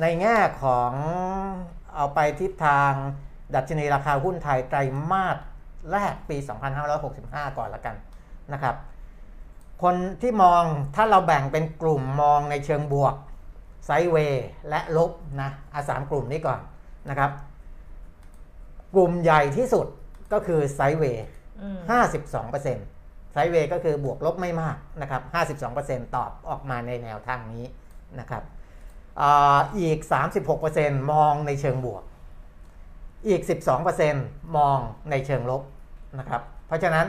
[0.00, 0.92] ในแง่ของ
[1.94, 2.92] เอาไปทิศทาง
[3.54, 4.78] ดัชนีราคาหุ้นไทยไตร
[5.10, 5.36] มาส
[5.92, 6.36] แรกปี
[6.92, 7.96] 2565 ก่อนละกัน
[8.52, 8.74] นะครับ
[9.82, 10.62] คนที่มอง
[10.96, 13.14] ถ้าเราแบ่งเป็นกลุ่มมองในเชิงบวก
[13.86, 15.10] ไซเวย์และลบ
[15.40, 16.60] นะอาสามกลุ่มนี้ก่อน
[17.10, 17.30] นะครับ
[18.94, 19.86] กลุ่มใหญ่ที่สุด
[20.32, 21.26] ก็คือไซเวย์
[21.56, 25.22] 52%ไซด์เวย์ก็คือบวกลบไม่มากนะครับ
[25.68, 27.64] 52%ตอบออกมาในแนวทางนี้
[28.20, 28.42] นะครับ
[29.20, 29.98] อาอีก
[30.56, 32.02] 36%มองในเชิงบวก
[33.28, 33.42] อีก
[33.98, 34.78] 12%มอง
[35.10, 35.62] ในเชิงลบ
[36.18, 37.06] นะครับ เพราะฉะนั้น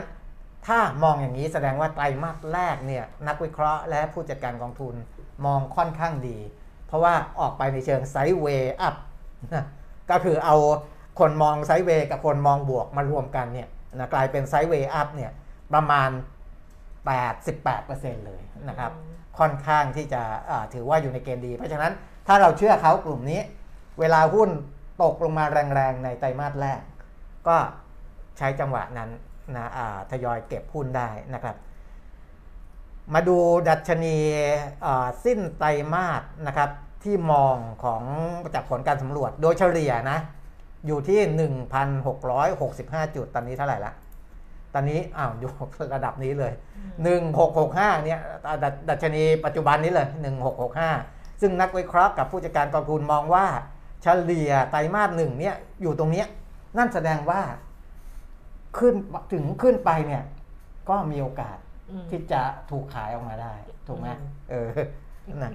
[0.66, 4.94] ถ้ามองอย่างนี้แสดงว่าไตรมาสแรกเนี่ยนักวิเคราะห์และผู้จัดการกองทุน
[5.46, 6.38] มองค่อนข้างดี
[6.86, 8.94] เพราะว่าออกไปในเชิงไซด์เวย์อัพ
[10.10, 10.56] ก็คือเอา
[11.18, 15.32] คนมองไซด์เวย์กับคนมองบวกมารวมกันเนี่ย นะกลายเป็นไซด์เวย์อัพเนี่ย
[15.74, 16.10] ประมาณ
[17.38, 18.92] 88%เลยนะครับ
[19.38, 21.92] ค่อนข้างที่จะอ่าถือว่าอยู่ในเกณฑ์ดี เพราะฉะนั้น
[22.26, 23.40] ถ้าเราเชื่อเขากลุ่มนี้
[24.00, 24.50] เวลาหุ้น
[25.02, 26.80] ตกลงมาแรงๆ ในไตรมาสแรก
[27.48, 27.56] ก็
[28.38, 29.10] ใช้จังหวะนั้น
[29.56, 31.56] นะอ่าทยอยเก็บหุ้นได้นะครับ
[33.14, 34.16] มาดูดัชนี
[34.86, 36.70] อ่าสิ้นไตรมาสนะครับ
[37.04, 38.02] ที่มองของ
[38.54, 40.18] จากผลการสำรวจโดยเฉลี่ยนะ
[40.86, 41.50] อยู่ที่
[42.18, 43.92] 1,665 จุด ตอนนี้เท่าไหร่ละ
[44.74, 45.52] ตอนนี้อ้าวอยู่
[45.94, 46.52] ระดับนี้เลย
[47.28, 50.08] 1665 เนี่ยอ่าดดัชนีปัจจุบันนี้เลย
[50.74, 53.46] 1665 ซึ่งนักวิเคราะห์กับผู้จัดการกองทุนมองว่า
[54.02, 56.26] เฉลี่ยไตรมาสหนึ่งเนี่ยอยู่ตรงเนี้ย
[56.76, 57.40] นั่นแสดงว่า
[58.78, 58.94] ขึ้น
[59.32, 60.22] ถึงขึ้นไปเนี่ย
[60.88, 61.56] ก็มีโอกาส
[61.90, 63.54] อืมที่จะถูกขายออกมาได้
[63.88, 64.68] ถูกไหมอืมเออ
[65.42, 65.52] นะ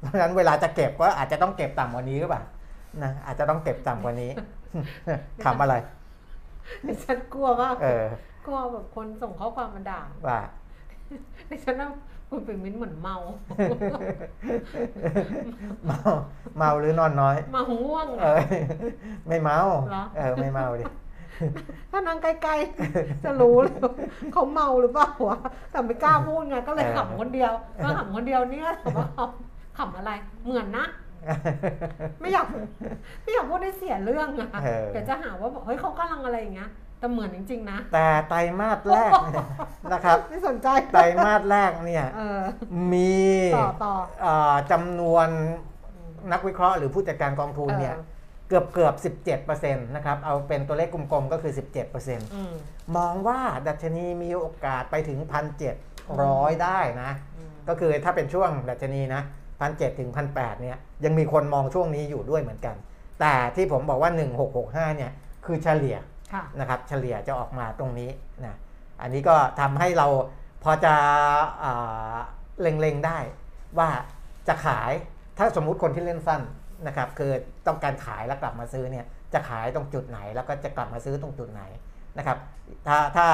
[0.00, 2.42] เพราะฉะนั้นเวลาจะเก็บก็อาจจะต้องเก็บต่ำกว่านี้หรือเปล่า
[3.02, 4.30] นะอาจจะต้องเก็บต่ำกว่านี้
[5.44, 5.74] ขำอะไร
[6.86, 8.06] ดิฉันกลัวมากเออ
[8.46, 10.40] กลัวแบบคนส่งข้อความมาด่าว่า
[11.50, 11.90] ดิฉันว่า
[12.30, 13.16] คุณเป็นมิ้นเหมือนเมา
[15.86, 15.98] เมา
[16.58, 18.40] เมาหรือนอนน้อย เมาง่วงเออะอ
[19.28, 19.58] ไม่เมา
[19.90, 20.84] เหรอเออไม่เมาดิ
[21.90, 23.92] ถ้านั่งใกล้ๆจะรู้เลยว่า
[24.32, 25.38] เขาเมาหรือเปล่าวะ
[25.70, 30.10] แต่ไม่กล้าพูดไงก็เลยเออขำคนเดียวก็ขำคนเดียวเนี่ยแต่ว่าขำขำอะไร
[30.44, 30.86] เหมือนนะ
[32.20, 32.46] ไม่อยาก
[33.22, 39.46] ไม่อยากพูดได้เสียเรื่องอะเออเดี๋ยวจะหาว่าบอกเฮ้ยเขากำลังอะไรอย่างเงี้ยแต่เหมือนจริงๆนะ แต่ไตรมาสแรกเนี่ย
[39.92, 42.40] นะครับไม่สนใจไตรมาสแรกเนี่ยเออ
[42.92, 43.20] มี
[43.56, 45.28] ต่อต่อเอ่อจำนวน
[46.32, 48.06] นักวิเคราะห์หรือผู้จัดการกองทุนเนี่ยเออ
[48.48, 48.94] เกือบเกือบ
[49.46, 52.52] 17%นะครับ เอาเป็นตัวเลขกลมๆก็คือ 17%อืม
[52.96, 55.18] มองว่าดัชนีมีโอกาสไปถึง
[55.90, 59.22] 1,700 ได้นะอืมก็คือถ้าเป็นช่วงดัชนีนะ
[59.60, 62.76] 1,700ถึง1,800เนี่ยยังมีคนมองช่วงนี้อยู่ด้วยเหมือนกัน
[63.20, 64.10] แต่ที่ผมบอกว่า
[64.54, 65.12] 1665เนี่ย
[65.46, 65.96] คือเฉลี่ย
[66.32, 68.10] ค่ะนะครับเฉลี่ยจะออกมาตรงนี้
[68.44, 68.56] นะ
[69.02, 70.06] อันนี้ก็ทำให้เรา
[70.62, 70.94] พอจะ
[71.64, 72.16] อ่า
[72.60, 73.18] เล็งๆได้
[73.78, 73.88] ว่า
[74.48, 74.92] จะขาย
[75.38, 76.42] ถ้าสมมุติคนที่เล่นสั้น
[76.86, 77.30] นะครับคือ
[77.66, 81.62] ต้องการขายแล้วกลับมาซื้อเนี่ยจะขายตรงจุดไหนแล้วก็จะกลับมาซื้อตรงจุดไหน
[82.18, 82.38] นะครับ
[82.86, 83.26] ถ้าถ้า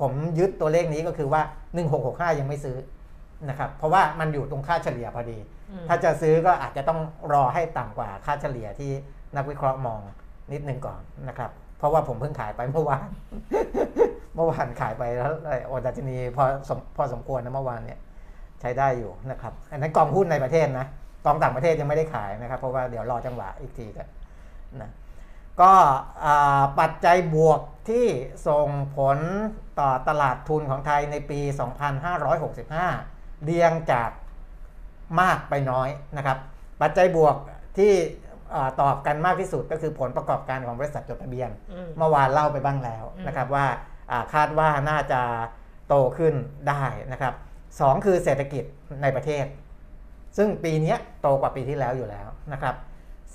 [0.00, 1.42] ผมยึดตัวเลขนี้ก็คือว่า
[1.90, 2.76] 1665 ยังไม่ซื้อ
[3.48, 5.38] นะครับเพราะว่ามันอยู่ตรงค่าเฉลี่ยพอดี
[5.70, 7.00] อืมถ้าจะซื้อก็อาจจะต้อง
[7.32, 8.90] รอให้ต่ำกว่าค่าเฉลี่ยที่
[9.36, 10.00] นักวิเคราะห์มอง
[10.52, 13.08] นิดนึงก่อนนะครับ เพราะว่าผมเพิ่งขายไปเมื่อวาน
[14.34, 15.32] เมื่อวานขายไปแล้ว
[15.66, 17.98] โอดัชนีพอสมพอสมควรนะเมื่อวานเนี่ย
[18.60, 20.86] ใช้ได้อยู่นะครับ อันนั้นกองหุ้นในประเทศนะ
[21.24, 24.06] กองต่างประเทศยังไม่ได้ขายนะครับ เพราะว่าเดี๋ยวรอจังหวะอีกทีกัน
[24.80, 24.90] นะ
[25.60, 25.72] ก็
[26.24, 28.06] อ่าปัจจัยบวกที่
[28.48, 29.18] ส่งผล
[29.80, 31.40] ต่อตลาดทุนของไทยในปี
[32.26, 34.10] 2565 เรียงจาก
[35.20, 36.38] มากไปน้อยนะครับ
[36.80, 37.36] ปัจจัยบวก
[37.78, 37.92] ที่
[38.54, 43.66] อ่าตอบกันมากที่สุดก็คือผลประกอบการของบริษัทจดทะเบียนอืมเมื่อวานเล่าไปบ้างแล้วอืมนะครับว่า
[44.10, 45.20] อ่าคาดว่าน่าจะ
[45.88, 46.34] โตขึ้น
[46.68, 47.34] ได้นะครับ
[47.80, 48.64] สองคือเศรษฐกิจ
[49.02, 49.44] ในประเทศ
[50.36, 52.74] ซึ่งปีเนี้ยโตกว่าปีที่แล้วอยู่แล้วนะครับ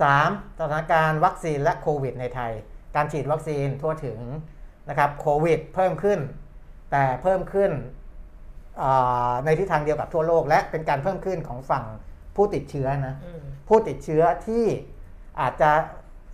[0.01, 0.29] สาม
[0.59, 2.51] สถานการณ์วัคซีนและโควิดในไทย
[2.95, 4.19] การฉีดวัคซีนทั่วถึง
[4.89, 6.19] นะครับโควิดเพิ่มขึ้น
[6.91, 8.02] แต่เพิ่มขึ้นอ่า
[9.45, 11.85] ในทิศทางเดียวกับทั่วโลก และเป็นการเพิ่มขึ้นของฝั่ง
[12.35, 14.65] ผู้ติดเชื้อนะอืมผู้ติดเชื้อที่
[15.41, 15.71] อาจจะ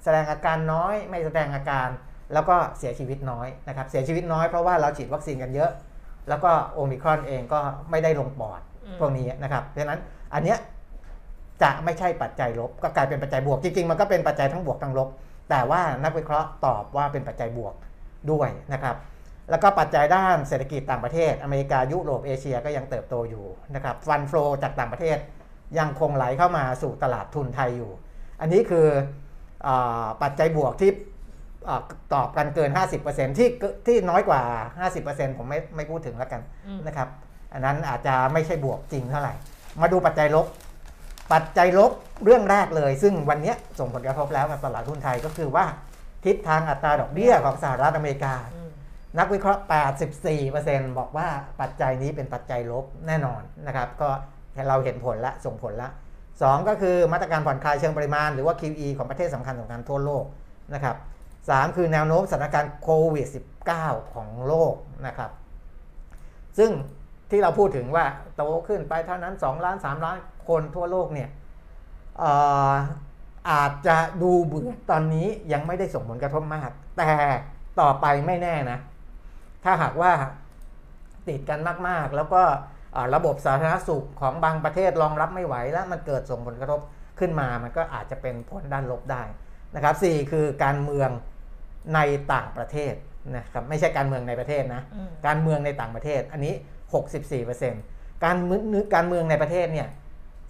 [0.03, 1.87] แสดงอาการน้อยไม่แสดงอาการ
[2.33, 5.71] แล้วก็เสียชีวิตน้อยนะครับเสียชีวิตน้อยเพราะว่าเราฉีดวัคซีนกันเยอะ
[6.29, 7.59] แล้วก็โอมิครอนเองก็
[7.91, 9.99] ไม่ได้ลงปอดอืมพวกนี้นะครับเพราะฉะนั้น
[10.33, 10.57] อันเนี้ย
[11.63, 15.09] จะไม่ใช่ปัจจัยลบ ก็กลายเป็นปัจจัยบวกจริงๆมันก็เป็นปัจจัยทั้งบวกทั้งลบ
[15.49, 17.75] แต่ว่านักวิเคราะห์ตอบว่าเป็นปัจจัยบวก
[18.31, 18.95] ด้วยนะครับ
[19.49, 23.45] แล้วก็ปัจจัยด้านเศรษฐกิจต่างประเทศ อเมริกายุโรปเอเชียก็ยังเติบโตอยู่
[23.75, 25.17] นะครับฟันฟลจากต่างประเทศ
[25.79, 27.91] ยังคงไหลเข้ามาสู่ตลาดทุนไทยอยู่
[28.41, 28.87] อันนี้คือ
[29.67, 30.91] อาปัจจัยบวกที่
[31.69, 31.81] อ่า
[32.13, 32.69] ตอบกันเกิน
[33.05, 34.41] 50%ที่เกิที่น้อยกว่า
[34.89, 37.07] 50%ผมไม่ไม่พูดถึงแล้วกันอืมนะครับ
[37.53, 39.33] อันนั้นอาจจะไม่ใช่บวกจริงเท่าไหร่
[39.81, 40.47] มาดูปัจจัยลบ
[41.33, 41.91] ปัจจัยลบ
[42.23, 45.65] เรื่องแรกเลย ซึ่งวันเนี้ยส่งผลกระทบแล้วกับตลาดทุนไทยก็คือว่า
[46.25, 48.58] ทิศทางอัตราดอกเบี้ยของสหรัฐอเมริกาอืม
[49.17, 49.61] นักวิเคราะห์
[50.29, 51.27] 84%บอกว่า
[51.61, 54.09] ปัจจัยนี้เป็นปัจจัยลบแน่นอนนะครับ ก็
[54.69, 55.89] เราเห็นผลละส่งผลละ
[56.41, 60.25] สองก็คือมาตรการผ่อนคลายเชิงปริมาณหรือว่า QE ของประเทศสำคัญสำคัญทั่วโลก
[60.73, 60.95] นะครับ
[61.49, 63.27] สามคือแนวโน้มสถานการณ์โควิด
[63.69, 64.73] -19 ของโลก
[65.07, 65.31] นะครับ
[66.57, 66.71] ซึ่ง
[67.29, 68.05] ที่เราพูดถึงว่า
[68.35, 71.29] โตขึ้นไปเท่านั้น 2 ล้าน 3 ล้านคนทั่วโลกเนี่ย
[72.21, 72.23] อ
[72.71, 72.73] อ
[73.51, 77.11] อาจจะดูเบื่อตอนนี้ยังไม่ได้ส่งผลกระทบมาก แต่
[77.79, 78.79] ต่อไปไม่แน่นะ
[79.63, 80.11] ถ้าหากว่า
[81.27, 82.43] ติดกันมากๆ แล้วก็
[82.95, 86.79] อ่าระบบสาธารณสุขของบางประเทศรองรับไม่ไหวแล้วมันเกิดส่งผลกระทบ
[87.19, 89.23] ขึ้นมา มันก็อาจจะเป็นผลด้านลบได้
[89.75, 91.09] นะครับสี่คือการเมือง
[91.95, 91.99] ใน
[92.33, 92.93] ต่างประเทศ
[93.35, 96.53] นะครับไม่ใช่การเมืองในประเทศนะอืมการเมืองในต่างประเทศอันนี้
[97.39, 98.61] 64%การเมือง
[98.95, 99.87] การเมืองในประเทศเนี่ย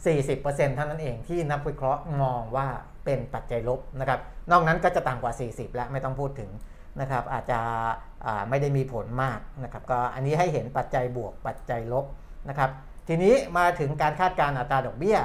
[0.07, 2.68] 40%เท่านั้นเองที่นักวิเคราะห์มองว่า
[3.05, 4.20] เป็นปัจจัยลบนะครับ
[4.51, 6.49] นอกนั้นก็จะต่ำกว่า 40 แล้วไม่ต้องพูดถึง
[7.01, 7.91] นะครับอาจจะอ่า
[8.49, 12.05] ไม่ได้มีผลมากนะครับก็อันนี้ให้เห็นปัจจัยบวกปัจจัยลบ
[12.49, 12.70] นะครับ
[13.07, 15.17] ทีนี้มาถึงการคาดการณ์อัตราดอกเบี้ย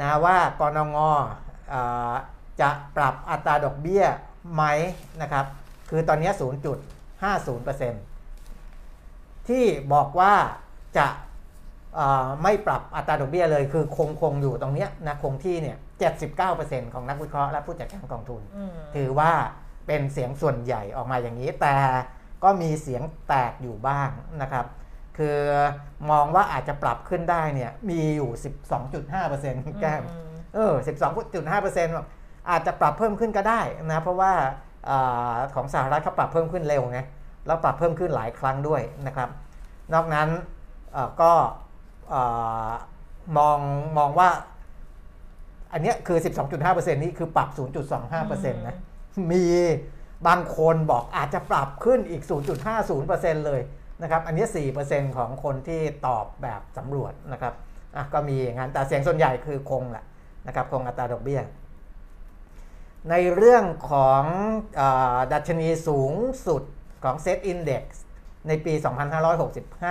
[0.00, 0.98] นะว่ากรงง
[1.72, 2.12] อ่า
[2.60, 4.04] จะปรับอัตราดอกเบี้ย
[4.54, 4.64] ไหม
[5.22, 5.44] นะครับ
[5.90, 6.30] คือตอนนี้
[8.28, 10.34] 0.50%ที่บอกว่า
[10.98, 11.06] จะ
[11.98, 15.76] อ่าไม่ปรับอัตราดอกเบี้ยเลย คือคงคงอยู่ตรงเนี้ยนะคงที่เนี่ย
[16.34, 19.32] 79%ของนักวิเคราะห์และผู้จัดการกองทุนอืมถือว่า
[19.86, 21.74] เป็นเสียงส่วนใหญ่ออกมาอย่างนี้แต่
[22.44, 24.10] ก็มีเสียงแตกอยู่บ้าง
[24.42, 24.66] นะครับ
[25.18, 25.38] คือ
[26.10, 28.30] มองว่าอาจจะปรับขึ้นได้เนี่ยมีอยู่
[28.98, 30.72] 12.5%คุณแก้มอืมเออ
[31.14, 32.06] 12.5%บอก
[32.50, 33.60] อาจจะปรับเพิ่มขึ้นก็ได้
[33.92, 34.32] นะเพราะว่า
[34.88, 37.00] อาของสหรัฐเขาปรับเพิ่มขึ้นเร็วไง
[37.46, 39.28] แล้วปรับเพิ่มขึ้นหลายครั้งด้วยนะครับ
[39.94, 40.28] นอกนั้น
[40.92, 41.32] เอ่อก็
[42.10, 42.22] เอ่
[42.68, 42.70] อ
[43.36, 43.58] มอง
[43.98, 44.28] มองว่า
[45.72, 46.18] อันเนี้ยคือ
[46.60, 47.48] 12.5%นี่คือปรับ
[48.00, 48.76] 0.25%นะ
[49.32, 49.44] มี
[50.26, 52.22] บางคนบอกอาจจะปรับขึ้นอีก
[52.84, 53.60] 0.50%เลย
[54.02, 54.46] นะครับ อันนี้
[54.82, 57.54] 4%ของคนที่ตอบแบบสำรวจนะครับ
[57.96, 60.04] อะก็มีอย่างนั้นแต่เสียงส่วนใหญ่คือคงแหละ
[60.46, 61.40] นะครับคงอัตราดอกเบี้ย
[63.10, 64.22] ในเรื่องของ
[64.80, 66.12] อาดัชนีสูง
[66.46, 66.62] สุด
[67.04, 67.84] ของ Set Index
[68.48, 68.74] ในปี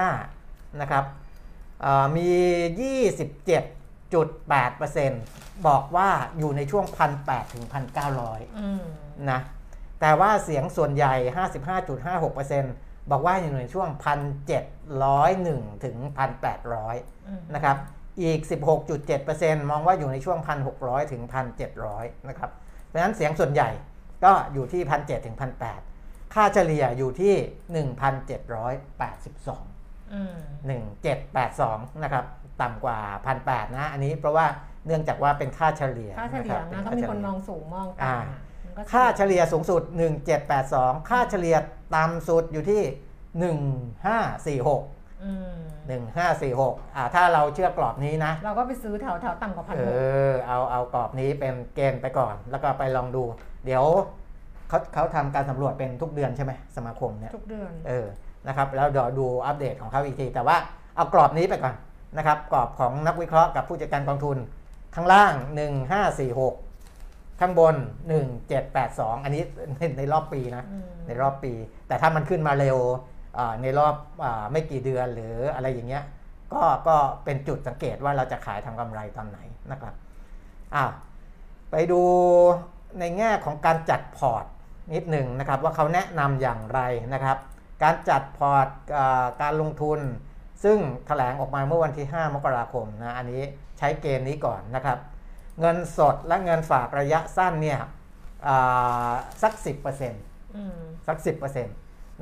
[0.02, 1.04] 2565 นะครับ
[1.86, 2.30] อ่ามี
[3.54, 6.86] 27.8%บอกว่าอยู่ในช่วง
[7.20, 7.66] 1,800 ถึง
[8.12, 8.84] 1,900อืม
[9.32, 9.42] นะ
[10.02, 11.16] แต่ว่าเสียงส่วนใหญ่
[11.94, 13.90] 55.56%บอกว่าอยู่ในช่วง
[14.62, 15.98] 1,701 ถึง
[16.58, 17.78] 1,800อืมนะครับ
[18.22, 18.40] อีก
[19.06, 20.40] 16.7%มองว่าอยู่ในช่วง
[20.76, 21.22] 1,600 ถึง
[21.76, 22.52] 1,700 นะครับ
[22.86, 23.70] เพราะฉะนั้นเสียงส่วนใหญ่
[24.26, 25.38] ก็อยู่ที่ 1,700 ถึง
[25.86, 27.36] 1,800 ค่าเฉลี่ยอยู่ที่
[27.86, 30.36] 1,782อืม
[31.40, 32.26] 1782 นะครับ
[32.62, 33.00] ต่ำกว่า
[33.38, 34.46] 1,800 นะ อันนี้เพราะว่า
[34.86, 38.34] เนื่องจากว่าเป็นค่าเฉลี่ยค่าเฉลี่ยะนะครับก็เป็มีค่าคนเฉลี่ยมองสูงมองอ่าต่ำอะมัน
[38.78, 39.82] ก็ค่าเฉลี่ยสูงสุด
[40.46, 41.56] 1782 ค่าเฉลี่ย
[41.96, 42.82] ต่ำสุดอยู่ที่
[43.54, 45.66] 1546อืม
[46.26, 49.88] 1546อ่าถ้าเราเชื่อกรอบนี้นะ เราก็ไปซื้อแถวแถวต่ำกว่าพันเอหก
[50.30, 53.24] อเอาเอากรอบนี้เป็นเกณฑ์ไปก่อน แล้วก็ไปลองดู
[53.66, 53.84] เดี๋ยว
[54.70, 58.08] เขาเขาทำการสำรวจเป็นทุกเดือนใช่ไหมสมาคมเนี่ยทุกเดือนเออ
[58.48, 60.58] นะครับแล้วเดี๋ยวดูอัปเดตของเขาอีกที แต่ว่า
[60.96, 61.76] เอากรอบนี้ไปก่อน
[62.18, 64.38] นะครับกรอบของนักวิเคราะห์กับผู้จัดการกองทุน
[64.96, 65.34] ข้างล่าง
[66.00, 66.65] 1546
[67.40, 67.76] ข้างบน
[68.50, 69.44] 1782 อันนี้
[69.76, 71.54] ในในรอบปีนะอืมในรอบปี
[71.88, 72.78] แต่ถ้ามันขึ้นมาเร็ว
[73.38, 76.04] อ่าในรอบอาไม่กี่เดือนหรืออะไรอย่างเงี้ย
[76.54, 79.40] ก็ก็เป็นจุดสังเกตว่าเราจะขายทำกำไรตอนไหน
[79.72, 79.94] นะครับ
[80.76, 80.84] อ่า
[81.72, 82.02] ไปดู
[83.00, 84.46] ในแง่ของการจัดพอร์ต
[84.94, 86.80] นิดหนึ่งนะครับ ว่าเขาแนะนำอย่างไร
[87.14, 87.38] นะครับ
[87.84, 88.68] การจัดพอร์ต
[88.98, 90.00] อาการลงทุน
[90.64, 90.78] ซึ่ง
[91.08, 93.42] แถลงออกมาเมื่อวันที่ 5 มกราคมนะอันนี้
[93.78, 94.98] ใช้เกณฑ์นี้ก่อนนะครับ
[95.60, 97.80] เงินสดและเงินฝากระยะสั้นเนี่ย
[98.48, 100.78] อ่าสัก 10%อืม
[101.08, 101.18] สัก
[101.66, 101.70] 10%น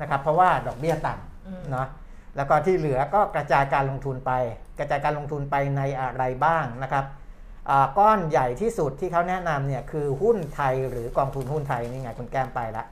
[0.04, 1.14] ะครับเพราะว่าดอกเบี้ยต่
[1.46, 1.88] อืมำเนาะ
[2.36, 4.32] แล้วก็ที่เหลือก็กระจายการลงทุนไป
[4.78, 7.04] กระจายการลงทุนไปในอะไรบ้างนะครับ
[7.70, 12.86] อ่าก้อนใหญ่ที่สุดที่เขาแนะนำเนี่ยคือหุ้นไทยหรือกองทุนหุ้นไทยนี่ไงคุณแก้มไปแล้ว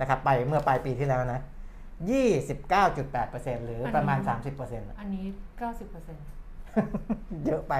[0.00, 1.40] นะครับไปเมื่อปลายปีที่แล้วนะ
[2.12, 5.24] 29.8%หรือประมาณ 30%อะอันนี้
[5.58, 6.24] เก้าสิบเปอร์เซ็นต์
[7.46, 7.74] เยอะไป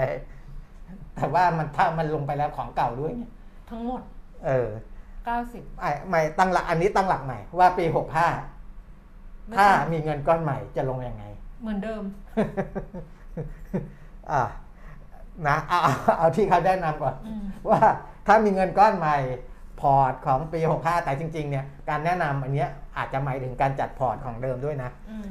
[1.16, 3.24] แต่ว่ามันถ้ามันลงไปแล้วของเก่าด้วยไง
[3.70, 4.02] ทั้งหมด
[4.46, 4.68] เออ
[5.24, 7.84] เก้าสิบไม่ไม่ตั้งหลักอันนี้ตั้งหลักใหม่ว่าปี
[8.70, 11.24] 65ถ้ามีเงินก้อนใหม่จะลงยังไง
[11.60, 12.02] เหมือนเดิม
[14.30, 14.42] อ่า
[15.48, 17.80] นะเอาเอาเอาที่เขาแนะนำก่อนอืมว่า
[18.26, 19.16] ถ้ามีเงินก้อนใหม่
[19.80, 25.28] พอร์ตของปี 65 แต่จริง ๆ เนี่ย การแนะนำอันเนี้ยอาจจะหมายถึงการจัดพอร์ตของเดิมด้วยนะอืม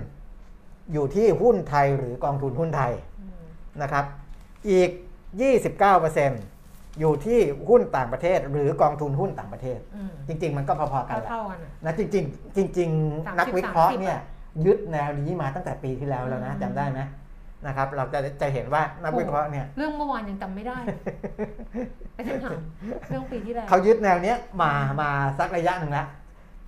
[0.00, 3.09] 30%อยู่ที่หุ้นไทยหรือกองทุนหุ้นไทยอืม
[3.82, 4.04] นะครับ
[4.70, 4.90] อีก
[5.74, 14.18] 29%อยู่ที่หุ้นต่างประเทศ หรือกองทุนหุ้นต่างประเทศ อืมจริง ๆ มันก็พอๆกันแหละเท่าๆกันอะ นะจริงๆจริง 30 ๆ นักวิเคราะห์30เนี่ย
[14.66, 17.00] ยึดแนวนี้มาตั้งแต่ปีที่แล้วแล้วนะอืม จำได้ไหม
[17.66, 20.76] นะครับ เราจะจะเห็นว่านักวิเคราะห์เนี่ย เรื่องเมื่อวานยังจำไม่ได้
[22.14, 22.60] ไปถึงถาม
[23.08, 26.06] เรื่องปีที่แล้ว เขายึดแนวเนี้ยมามาสักระยะหนึ่งแล้ว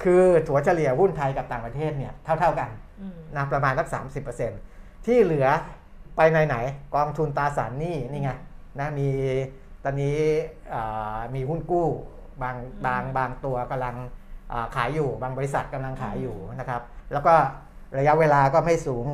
[0.03, 2.69] คือถัวเฉลี่ยหุ้นไทยกับต่างประเทศเนี่ยเท่า ๆกัน
[3.01, 3.89] อืมนะประมาณสัก
[4.47, 5.47] 30%ที่เหลือ
[6.17, 8.31] ไปไหนไหนๆกองทุนตราสารหนี้นี่ไง
[8.81, 9.09] นะมี
[9.85, 10.17] ตอนนี้
[10.75, 11.89] อ่ามีหุ้นกู้
[12.43, 12.57] บาง
[12.87, 13.97] บางบางตัวกำลัง
[14.53, 16.83] อ่าขายอยู่บางบริษัทกำลังขายอยู่นะครับ
[17.13, 17.35] แล้วก็
[17.99, 19.07] ระยะเวลาก็ไม่สูง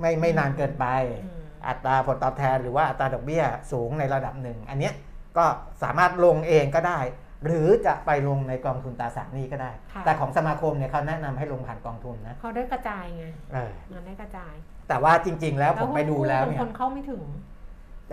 [0.00, 0.86] ไม่ไม่นานเกินไป
[1.24, 4.94] อืมอัตราผลตอบแทนหรือว่าอัตราดอกเบี้ยสูงในระดับหนึ่ง อันเนี้ย
[5.36, 5.44] ก็
[5.82, 6.98] สามารถลงเองก็ได้
[7.44, 14.54] หรือจะไปลงในกองทุนตราสารหนี้ก็ได้ค่ะแต่ของสมาคมเนี่ยเขาแนะนำให้ลงผ่านกองทุนนะเขาได้กระจายไงเออมันได้กระจาย
[14.88, 17.22] แต่ว่าจริง ๆ แล้วผมไปดูแล้วบางเนี่ยคนเข้าไม่ถึง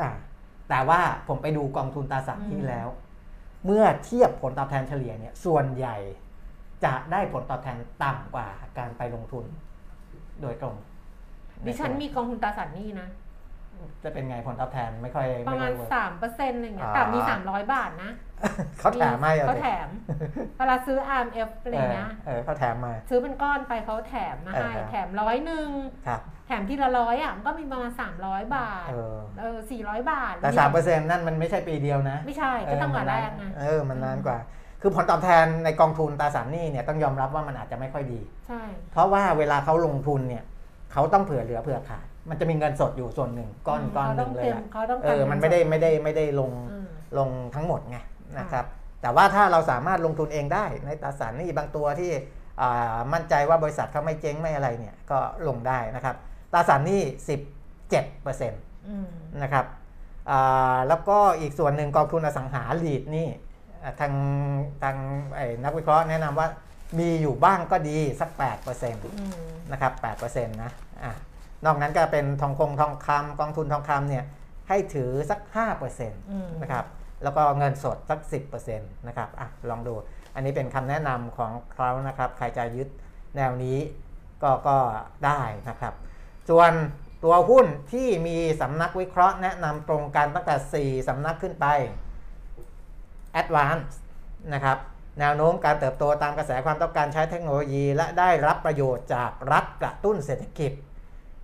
[0.02, 0.12] อ่า
[0.70, 2.88] แต่ว่าผมไปดูกองทุนตราสารหนี้อืมแล้ว
[3.66, 5.98] เมื่อเทียบผลตอบแทนเฉลี่ยเนี่ยส่วนใหญ่
[6.86, 8.48] จะได้ผลตอบแทนต่ำกว่า
[8.78, 9.46] การไปลงทุน
[10.42, 10.76] โดยตรง
[11.66, 13.08] ดิฉันมีกองทุนตราสารหนี้นะ
[14.04, 18.12] จะเป็นไงผลตอบแทนไม่ค่อยประไม่มาค่อณยเวิร์กสามเปอร์เซ็นต์อะไรเงี้ยอ่าแต่มีสามร้อยบาทนะ
[18.80, 19.88] เขาแถมให้เอาเขาสิแถม
[20.58, 25.70] เวลาซื้อ RMF อะไรเงี้ยเออเขาแถมมา ซื้อเป็นก้อนไปเขาแถมมาให้เออแถมร้อยหนึ่ง
[26.08, 34.40] ครับแถมทีละร้อยอะมันก็มีประมาณสามร้อยบาทเออเออสี่ร้อยบาท แต่สามเปอร์เซ็นต์นั่นมันไม่ใช่ปีเดียวนะ ไม่ใช่ก็ตั้งแต่แรกไงเออมันนานกว่า
[34.82, 38.62] คือผลตอบแทนในกองทุนตราสารหนี้เนี่ยต้องยอมรับว่ามันอาจจะไม่ค่อยดี ใช่
[38.92, 40.44] เพราะว่าเวลาเขาลงทุนเนี่ย
[40.92, 47.98] เขาต้องเผื่อเหลือเผื่อขาด มันจะมีเงินสดอยู่ส่วนหนึ่งก้อนก้อนหนึ่งเลยเขาแหต้ละองเขาต้องเออมันไม่ได้ไม่ได้ไม่ได้ลงอืมลงทั้งหมดไง
[48.40, 48.66] นะครับ
[49.02, 52.12] แต่ว่าถ้าเราสามารถลงทุนเองได้ในตราสารหนี้บางตัวที่
[52.62, 56.16] อ่ามั่นใจว่าบริษัทเขาไม่เจ๊งไม่อะไรเนี่ยก็ลงได้นะครับ
[56.54, 57.02] ตราสารหนี้
[57.74, 59.08] 17%อืม
[59.44, 59.66] นะครับ
[60.30, 63.28] อ่าแล้วก็อีกส่วนหนึ่งกองทุนอสังหาลีดนี่
[63.84, 64.14] อ่าทาง
[64.84, 64.96] ทาง
[65.36, 66.48] ไอ้นักวิเคราะห์แนะนำว่า
[67.00, 69.34] มีอยู่บ้างก็ดีสัก8%อืม
[69.72, 69.94] นะครับ
[70.24, 70.72] 8%นะ
[71.04, 71.14] อะ
[71.66, 74.24] นอกนั้นก็เป็นทองคงทองคำกองทุนทองคำเนี่ย
[74.70, 75.40] ให้ถือสัก
[75.86, 76.86] 5%อืมนะครับ
[77.24, 78.20] แล้วก็เงินสดสัก
[78.60, 79.94] 10%นะครับอะลองดู
[80.36, 82.88] อันนี้เป็นคำแนะนำของเขานะครับ ใครจะยึด
[83.36, 83.78] แนวนี้
[84.44, 84.78] ก็ก็
[85.26, 85.94] ได้นะครับ
[86.50, 86.72] ส่วน
[87.24, 91.66] ตัวหุ้นที่มีสำนักวิเคราะห์แนะนำตรงกันตั้งแต่ 4สำนักขึ้นไป
[93.42, 93.94] Advance
[94.54, 94.78] นะครับ
[95.20, 100.72] แนวโน้มการเติบโตตามกระแสความต้องการใช้เทคโนโลยี และได้รับประโยชน์จากรัฐกระตุ้นเศรษฐกิจ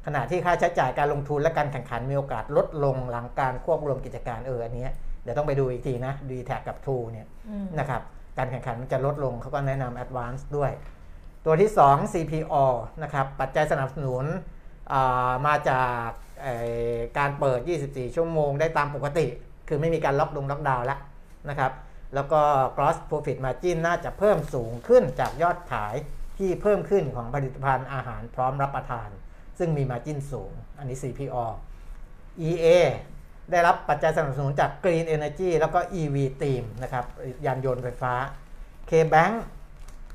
[0.06, 4.92] ขณะที่ค่าใช้จ่ายการลงทุนและการแข่งขันมีโอกาสลดลงหลังการควบรวมกิจการเอออันเนี้ย
[5.24, 8.02] เดี๋ยวต้องไปดูอีกทีนะ d t แทกับ True เนี่ยอืมนะครับ
[8.38, 10.72] การแข่งขันมันจะลดลงเขาก็แนะนำ Advance ด้วย
[11.46, 12.56] ตัวที่ 2 CPO
[13.04, 14.26] นะครับปัจจัยสนับสนุน
[14.94, 16.08] อ่ามาจาก
[16.42, 16.56] เอ่
[16.96, 19.26] อการเปิด 24 ชั่วโมงได้ตามปกติ
[19.68, 21.00] คือไม่มีการล็อกดงล็อกดาวน์แล้ว
[21.50, 21.72] นะครับ
[22.16, 22.42] แล้วก็
[22.76, 25.96] gross profit margin น่าจะเพิ่มสูงขึ้นจากยอดขาย
[26.38, 29.10] ที่เพิ่มขึ้นของผลิตภัณฑ์อาหารพร้อมรับประทาน
[29.60, 31.46] ซึ่งมี margin สูง อันนี้ CPO
[32.48, 32.68] EA
[33.52, 37.06] ได้รับปัจจัยสนับสนุนจาก Green Energy แล้วก็ EV Team นะครับ
[37.46, 38.14] ยานยนต์ไฟฟ้า
[38.90, 39.34] K-Bank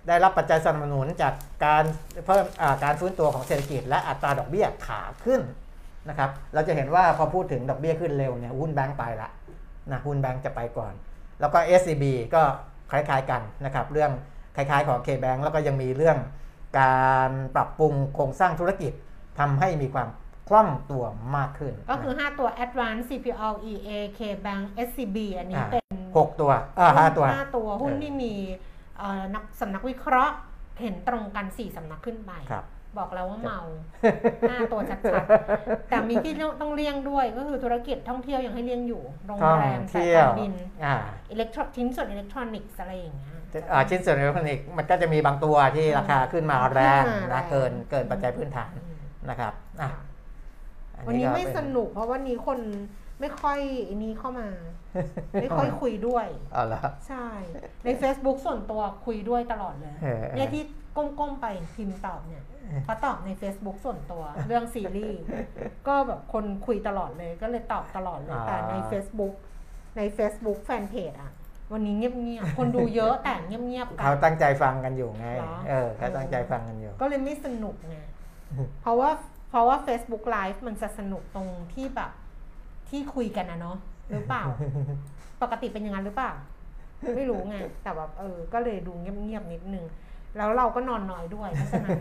[0.09, 1.35] ได้รับปัจจัยสนับสนุนจาก
[1.65, 1.85] การ
[2.27, 2.45] เพิ่ม
[2.85, 5.41] การฟื้นตัวของเศรษฐกิจ และอัตราดอกเบี้ยขาขึ้น
[6.09, 9.31] นะครับเราจะเห็นว่าพอพูดถึงดอกเบี้ยขึ้นเร็วเนี่ยหุ้นแบงก์ไปละ
[9.91, 10.93] นะหุ้นแบงก์จะไปก่อน
[11.41, 12.43] แล้วก็ SCB ก็
[12.91, 14.13] คล้ายๆกันนะครับเรื่อง
[14.57, 16.19] คล้ายๆของ K-Bank แล้วก็ยังมีเรื่อง
[16.81, 18.93] การปรับปรุงโครงสร้างธุรกิจ
[19.39, 20.09] ทำให้มีความ
[20.49, 21.05] คล่องตัว
[21.37, 28.35] มากขึ้น ก็คือ 5 ตัว Advance CPO EA K Bank SCB อันนี้อ่าเป็นหกตัวอ่าห้าตัวห้าตัวหุ้นเออที่มี
[28.99, 30.35] เอ่อนักสำนักวิเคราะห์
[30.81, 32.65] เห็นตรงกัน 4สำนักขึ้นไปครับ
[32.99, 33.61] บอกแล้วว่าเมา
[34.51, 40.53] ห้าตัวชัดๆ แต่มีที่ต้องเลี่ยงด้วยก็คือธุรกิจท่องเที่ยวยังให้เลี่ยงอยู่ โรงท่องแรมสายเที่ยกาวรบิน
[40.85, 40.95] อ่า
[41.31, 43.31] อิเล็กทรอชิ้นส่วนอิเล็กทรอนิกส์อะไรอย่างเงี้ย
[43.73, 48.84] อ่าชิ้นส่วนอิเล็กทรอนิกส์มันก็จะมีบางตัวที่ราคาขึ้นมาแรงขึ้นมาแรนะงเกินเกินปัจจัยพื้นฐานอืม
[49.31, 50.03] นะครับอะค่ะ
[50.95, 52.59] อัวันนี้ก็ไม่เป็สนุกเพราะวันนี้คน
[53.21, 53.59] ไม่ค่อย
[53.89, 54.49] อันนี้เข้ามา
[55.43, 57.27] ไม่ค่อยคุยด้วยอ๋อเหรอใช่
[57.85, 60.65] ใน Facebook ส่วนตัวคุยด้วยตลอดเลยเออเนี่ยที่
[60.97, 62.45] ก้มๆไปพิมพ์ตอบเนี่ย
[62.85, 65.23] เขาตอบใน Facebook ส่วนตัวเรื่องซีรีส์
[65.89, 69.35] ก็แบบคนคุยตลอดเลยก็เลยตอบตลอดเลยแต่ใน Facebook
[69.97, 71.33] ใน Facebook แฟนเพจอะ
[71.73, 77.97] วันนี้เงียบๆคนดูเยอะแต่เงียบๆกัเขานตั้งใจฟังกันอยู่ไงเหรอเออเขาตั้งใจฟังกันอยู่ ก็เลยไม่สนุกไง
[78.83, 79.11] เพราะว่า
[79.49, 82.11] เพราะว่า Facebook Live มันจะสนุกตรงที่แบบ
[82.89, 83.77] ที่คุยกันนะเนาะ
[84.11, 84.45] หรือเปล่า
[85.43, 86.33] ปกติเป็นอย่างนั้นหรือเปล่า
[87.17, 89.85] ไม่รู้ไง แต่แบบเออ ก็เลยดูเงียบๆนิดนึง
[90.37, 91.99] แล้วเราก็นอนน้อยด้วยเพราะฉะนั้น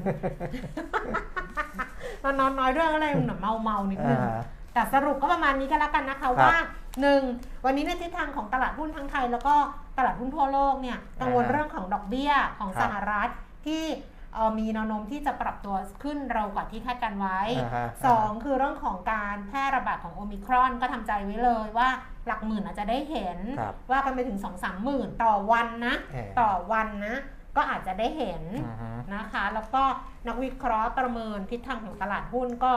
[2.22, 4.42] เรานอนน้อยด้วยก็เลยเหมือนเมาๆนิดนึงอ่า
[4.74, 6.56] แต่สรุปก็ประมาณนี้ก็แล้วกันนะคะครับว่า
[7.02, 7.22] หนึ่ง
[7.66, 9.56] วันนี้ในทิศทางของตลาดหุ้นทั้งไทย แล้วก็
[9.98, 13.30] ตลาดหุ้นทั่วโลกเนี่ยกังวลอ่าเรื่องของดอกเบี้ยของครับสหรัฐ
[13.66, 14.12] ที่เอ่อ
[14.60, 21.90] มีแนวโน้มที่จะปรับตัวขึ้นเร็วกว่าที่คาดการไว้อ่าฮะสองคือเรื่องของการแพร่ระบาดของโอมิครอนก็ทำใจไว้เลยว่า
[22.28, 27.16] หลักหมื่นอาจจะได้เห็นครับว่ากันไปถึง2องสามหมื่นต่อวันนะเออต่อวันนะ
[27.58, 29.84] ก็อาจจะได้เห็นอือฮึนะคะ แล้วก็
[30.28, 32.74] นักวิเคราะห์ประเมินทิศทางของตลาดหุ้นก็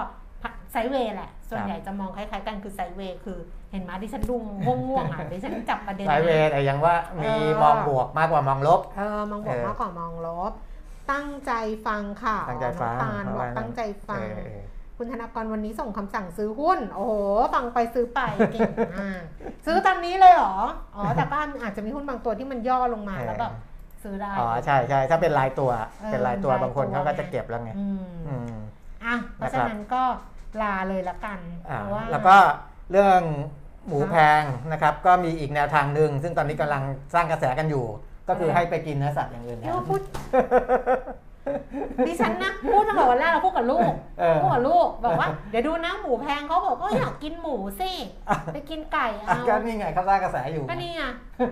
[0.73, 3.39] ไซด์เวย์แหละ ส่วนใหญ่จะมองคล้ายๆกันคือไซด์เวย์คือ
[3.73, 10.53] เห็นไหมดิฉันดูง่วงๆอะดิฉันจับประเด็นสายเวทแต่ยังว่ามีเออมองบวกมากกว่า มองลบเออมองบวกเออมากกว่ามองลบ
[11.13, 11.53] ตั้งใจ
[11.87, 14.63] ฟังค่ะ ตั้งใจฟังน้อปานเพราะบอกว่าตั้งใจฟังเออเออ
[14.97, 17.13] คุณธนากรวันนี้ส่งคำสั่งซื้อหุ้น โอ้โห
[17.55, 18.21] ฟังไปซื้อไป
[18.53, 19.23] เก่งมาก
[19.67, 20.57] ซื้อตอนนี้เลยเหรอ
[20.97, 23.53] อ๋อ แต่ก็อาจจะมีหุ้นบางตัวที่มันย่อลงมาแล้วแบบ
[24.03, 28.55] ซื้อได้ อ๋อ ใช่ใช่ถ้าเป็นรายตัวเออเป็นรายตัวรายตัวบางคนเขาก็จะไงเก็บแล้วไงอืมอืม
[29.05, 30.03] อะ เพราะฉะนั้นก็
[30.63, 31.39] ลาเลยละกัน
[31.71, 32.37] อ่าเพราะว่า แล้วก็
[32.91, 33.21] เรื่อง
[33.87, 34.43] หมูครับแพง
[34.73, 36.83] นะครับ ก็มีอีกแนวทางหนึ่งซึ่งตอนนี้กำลัง
[37.15, 37.85] สร้างกระแสกันอยู่
[38.29, 40.01] ก็คืออะไรให้ไปกินเนื้อสัตว์อย่างอื่นแทเดี๋ยนวพูด
[42.07, 47.91] ดิฉันนะพูดตั้งแต่วันแรกเราพูดกับลูกเออพูดกับลูกบอกว่าเดี๋ยวดูนะหมูแพงเขาบอกก็อยากกินหมูสิ
[48.55, 51.03] ไปกินไก่อะเอาก็นี่ไงเขาสร้างกระแสอยู่ ก็นี่ไง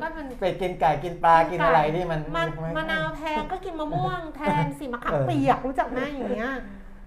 [0.02, 6.50] ก็มัน ไปกินไก่กินปลากินอะไรที่มันมันไมะนาวแพงก็กินมะม่วงแทนสิมะขามเออเปียกรู้จักไหมอย่างเงี้ย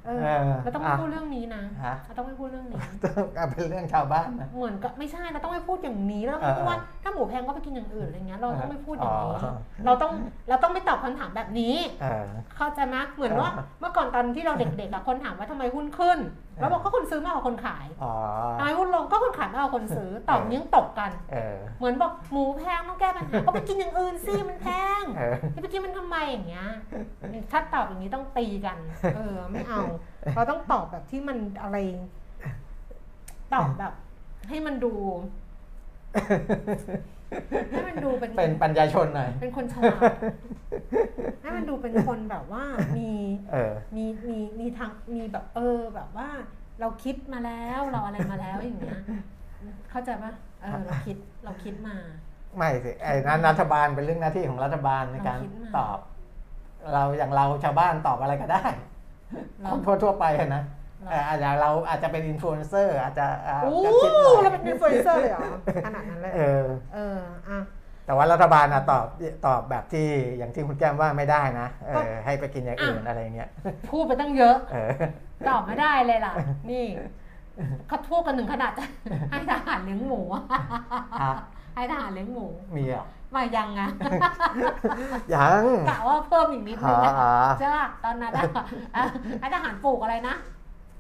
[0.08, 9.52] เออเออเราต้องไม่อะพูดเรื่องนี้นะฮะ เราต้องไม่พูดเรื่องนี้ ต้องเอาเป็นเรื่องชาวบ้านนะ เหมือนกับไม่ใช่เราต้องไม่พูดอย่างนี้เราต้องเออพูดว่าถ้าหมูแพงก็ไปกินอย่างอื่นอะไรเงี้ยเราต้องไม่พูดอย่างนี้อ๋อ
[9.86, 10.12] เราต้อง
[10.50, 12.28] เราต้องไม่ตอบคำถามแบบนี้ เออ
[12.58, 16.20] เข้าใจไหมเหมือนว่าเออเมื่อก่อนตอนที่เราเด็กๆอะคนถามว่าทำไมหุ้นขึ้น
[16.60, 18.14] แล้วบอกก็คนซื้อมากกว่าคนขายอ๋อ
[18.60, 24.68] ทำไมหุ้นลงก็คนขายมากกว่าคนซื้อตอบยังตกกันเออเหมือนบอกหมูแพงต้องแก้ปัญหาก็ไปกินอย่างอื่นสิมันแพ
[25.02, 26.68] งเออจะไปกินมันทำไมอย่างเงี้ย
[27.52, 28.78] ถ้าตอบอย่างนี้ต้องตีกัน
[29.16, 29.82] เออไม่เอา
[30.36, 31.78] เราต้องตอบแบบที่มันอะไร
[33.54, 33.94] ตอบแบบ
[34.50, 34.94] ให้มันดู
[37.70, 40.12] ให้มันดูเป็นเป็นปัญญาชนหน่อย เป็นคนฉลาด
[41.42, 42.64] ให้มันดูเป็นคนแบบว่า
[42.98, 43.12] มี
[43.52, 46.30] เออมีมีมีทางมีแบบเออแบบว่า
[46.80, 49.00] เราคิดมาแล้วเราอะไรมาแล้วอย่างเงี้ย
[49.92, 51.96] เข้าใจปะเออเราคิดเราคิดมา
[52.58, 55.98] ไม่สิไอ้นั้นรัฐบาลเป็นเรื่องหน้าที่ของรัฐบาลในการเราคิดมาตอบ
[56.94, 58.64] เราอย่างเราชาวบ้านตอบอะไรก็ได้
[59.62, 65.42] เราคนทั่วทั่วๆไปอะนะเราเอ่ออาจจะเราอาจจะเป็นอินฟลูเอนเซอร์อาจจะอ่าโอ้จะคิดหน่อยเราเป็นอินฟลูเอนเซอร์เลยเหรอ
[65.86, 67.60] ขนาดนั้นเลยเออเอออะ
[68.06, 69.06] แต่ว่ารัฐบาลอะตอบ
[69.46, 73.50] ตอบแบบที่อย่างที่คุณแก้มว่าไม่ได้นะเอก็อให้ไปกินอย่างอื่นอะอะไรเงี้ย
[73.90, 74.92] พูดไปตั้งเยอะเออ
[75.50, 76.34] ตอบไม่ได้เลยล่ะ
[76.70, 76.86] นี่
[77.88, 78.72] เขาพูดกันถึงขนาด
[79.32, 80.44] ให้ทหารเลี้ยงหมูอะ
[81.24, 81.34] ฮะ
[81.76, 82.46] ให้ทหารเลี้ยงหมู
[82.76, 83.90] มีเหรอะมายังอะ
[85.34, 88.44] ยังกะว่าเพิ่มอีกนิดนึอ๋องอะอ๋อใช่ป่ะตอนนั้นอะ
[88.96, 89.04] อะ
[89.40, 90.36] ให้ทหารปลูกอะไรนะ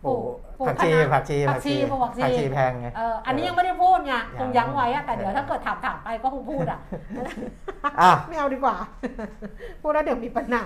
[0.05, 0.21] ปลูก
[0.57, 6.79] ปลูกผักชีคณะผักชีผักชีปลูกผักชีผักชีแพงไงเอออันนี้ยังไม่ได้พูดไงยังคงยั้งไว้อะแต่เดี๋ยวเออถ้าเกิดถามถามไปก็คงพูดอะ
[8.01, 8.75] อะไม่เอาดีกว่า
[9.81, 10.65] พูดแล้วเดี๋ยวมีปัญหา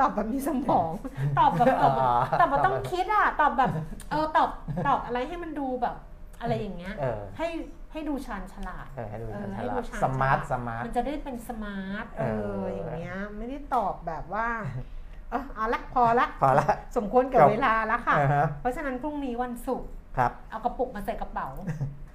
[0.00, 0.90] ตอบแบบมีสมอง
[1.38, 3.70] ตอบแบบตอบแบบอ๋อตอบแบบต้องคิดอะตอบแบบ
[4.10, 4.50] เออตอบ
[4.86, 5.96] ตอบอะไรให้มันดูแบบ
[6.40, 7.48] อะไรอย่างเงี้ยเออให้
[7.92, 14.48] ให้ดูชาญฉลาดเออให้ดูเออฉให้ลาดูดชาญสมาร์ทฉลาดสมาร์ทมันจะได้เป็นสมาร์ทเอเอออออย่างเงี้ยไม่ได้ตอบแบบว่า
[15.30, 16.66] เออเอาละพอละพอละ
[16.96, 21.48] สมควรกับจบเวลาแล้วค่ะ อ่าฮะ เพราะฉะนั้นพรุ่งนี้วันศุกร์ครับเอากระปุกมาใส่กระเป๋า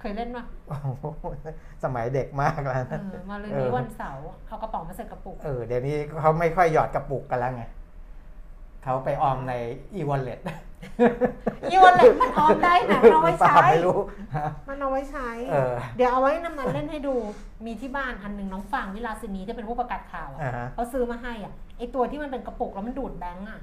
[0.00, 1.04] เคยเล่นปะโอ้โห
[1.84, 7.64] สมัยเด็กมากแล้วเอนะ อมาเลยเออนี้วันเสาร์เอากระเป๋ามาใส่กระปุก เออเดี๋ยวนี้เขาไม่ค่อยหยอดกระปุกกันแล้วไง
[8.82, 9.54] เขาไปออมใน
[9.94, 10.40] e-wallet
[11.70, 13.98] อีวันเล็มันออมได้นะมันเอาไว้เปล่าใช้ ไม่รู้
[14.36, 17.14] ฮะมันเอาไว้ใช้ เออ เดี๋ยวเอาไว้นำมาเล่นให้ดู
[17.66, 23.60] มีที่บ้านอันหนึ่งน้องฟางวิลาสินีที่เป็นผู้ประกาศข่าวอะอ่าฮะ เขาซื้อมาให้อะ ไอตัวที่มันเป็นกระปุกแล้วมันดูดแบงก์อะ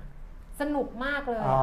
[0.62, 1.62] สนุกมากเลยอ๋อ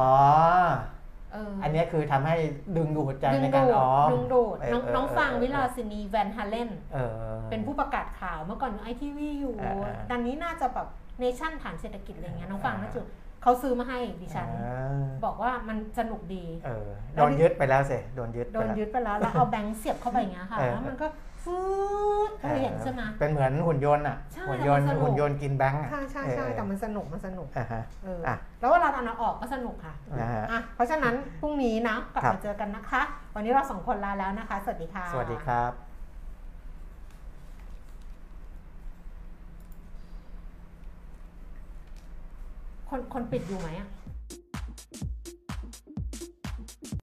[1.33, 2.35] เอออันนี้คือทำให้
[2.77, 10.87] ดึงดูดใจดึงในการดูดออมดึงดูดเออน้องเออน้องฟางเออวิลาสินีแวนฮาเลนเออเป็นผู้ประกาศข่าวเมื่อก่อนอยู่ไอทีวีอยู่อ่าอ่าตอนนี้น่าจะแบบ
[11.19, 13.01] เนชั่นฐานเศรษฐกิจอะไรเงี้ยน้องฟางอ่าน่าจะ
[13.43, 21.07] เขาซื้อมาให้ดิฉันอ่าบอกว่ามันสนุกดีเออโดนยึดไปแล้วสิโดนยึดโดไปนแล้วยึดไปแล้วแล้วเอาแบงค์เสียบเข้าไปอย่างเงี้ยค่ะเออแล้วมันก็
[21.43, 21.59] ฟื
[22.29, 33.01] ดเคยเห็นใช่ไหม เป็นเหมือนหุ่นยนต์อะ ใช่หุ่นยนต์มันสนุก หุ่นยนต์กินแบงค์อะใช่ใช่ใช่เออแต่มันสนุกมันสนุกอ่าฮะ เอออะแล้วเวลาเอาออกก็สนุกค่ะนะฮะอะเพราะฉะนั้นพรุ่งนี้นะกลับครับ มาเจอกันนะคะ
[33.35, 35.71] วันนี้เราสองคนลาแล้วนะคะ สวัสดีค่ะ สวัสดีครับ
[42.89, 43.87] คนคนปิดอยู่ไหมอะ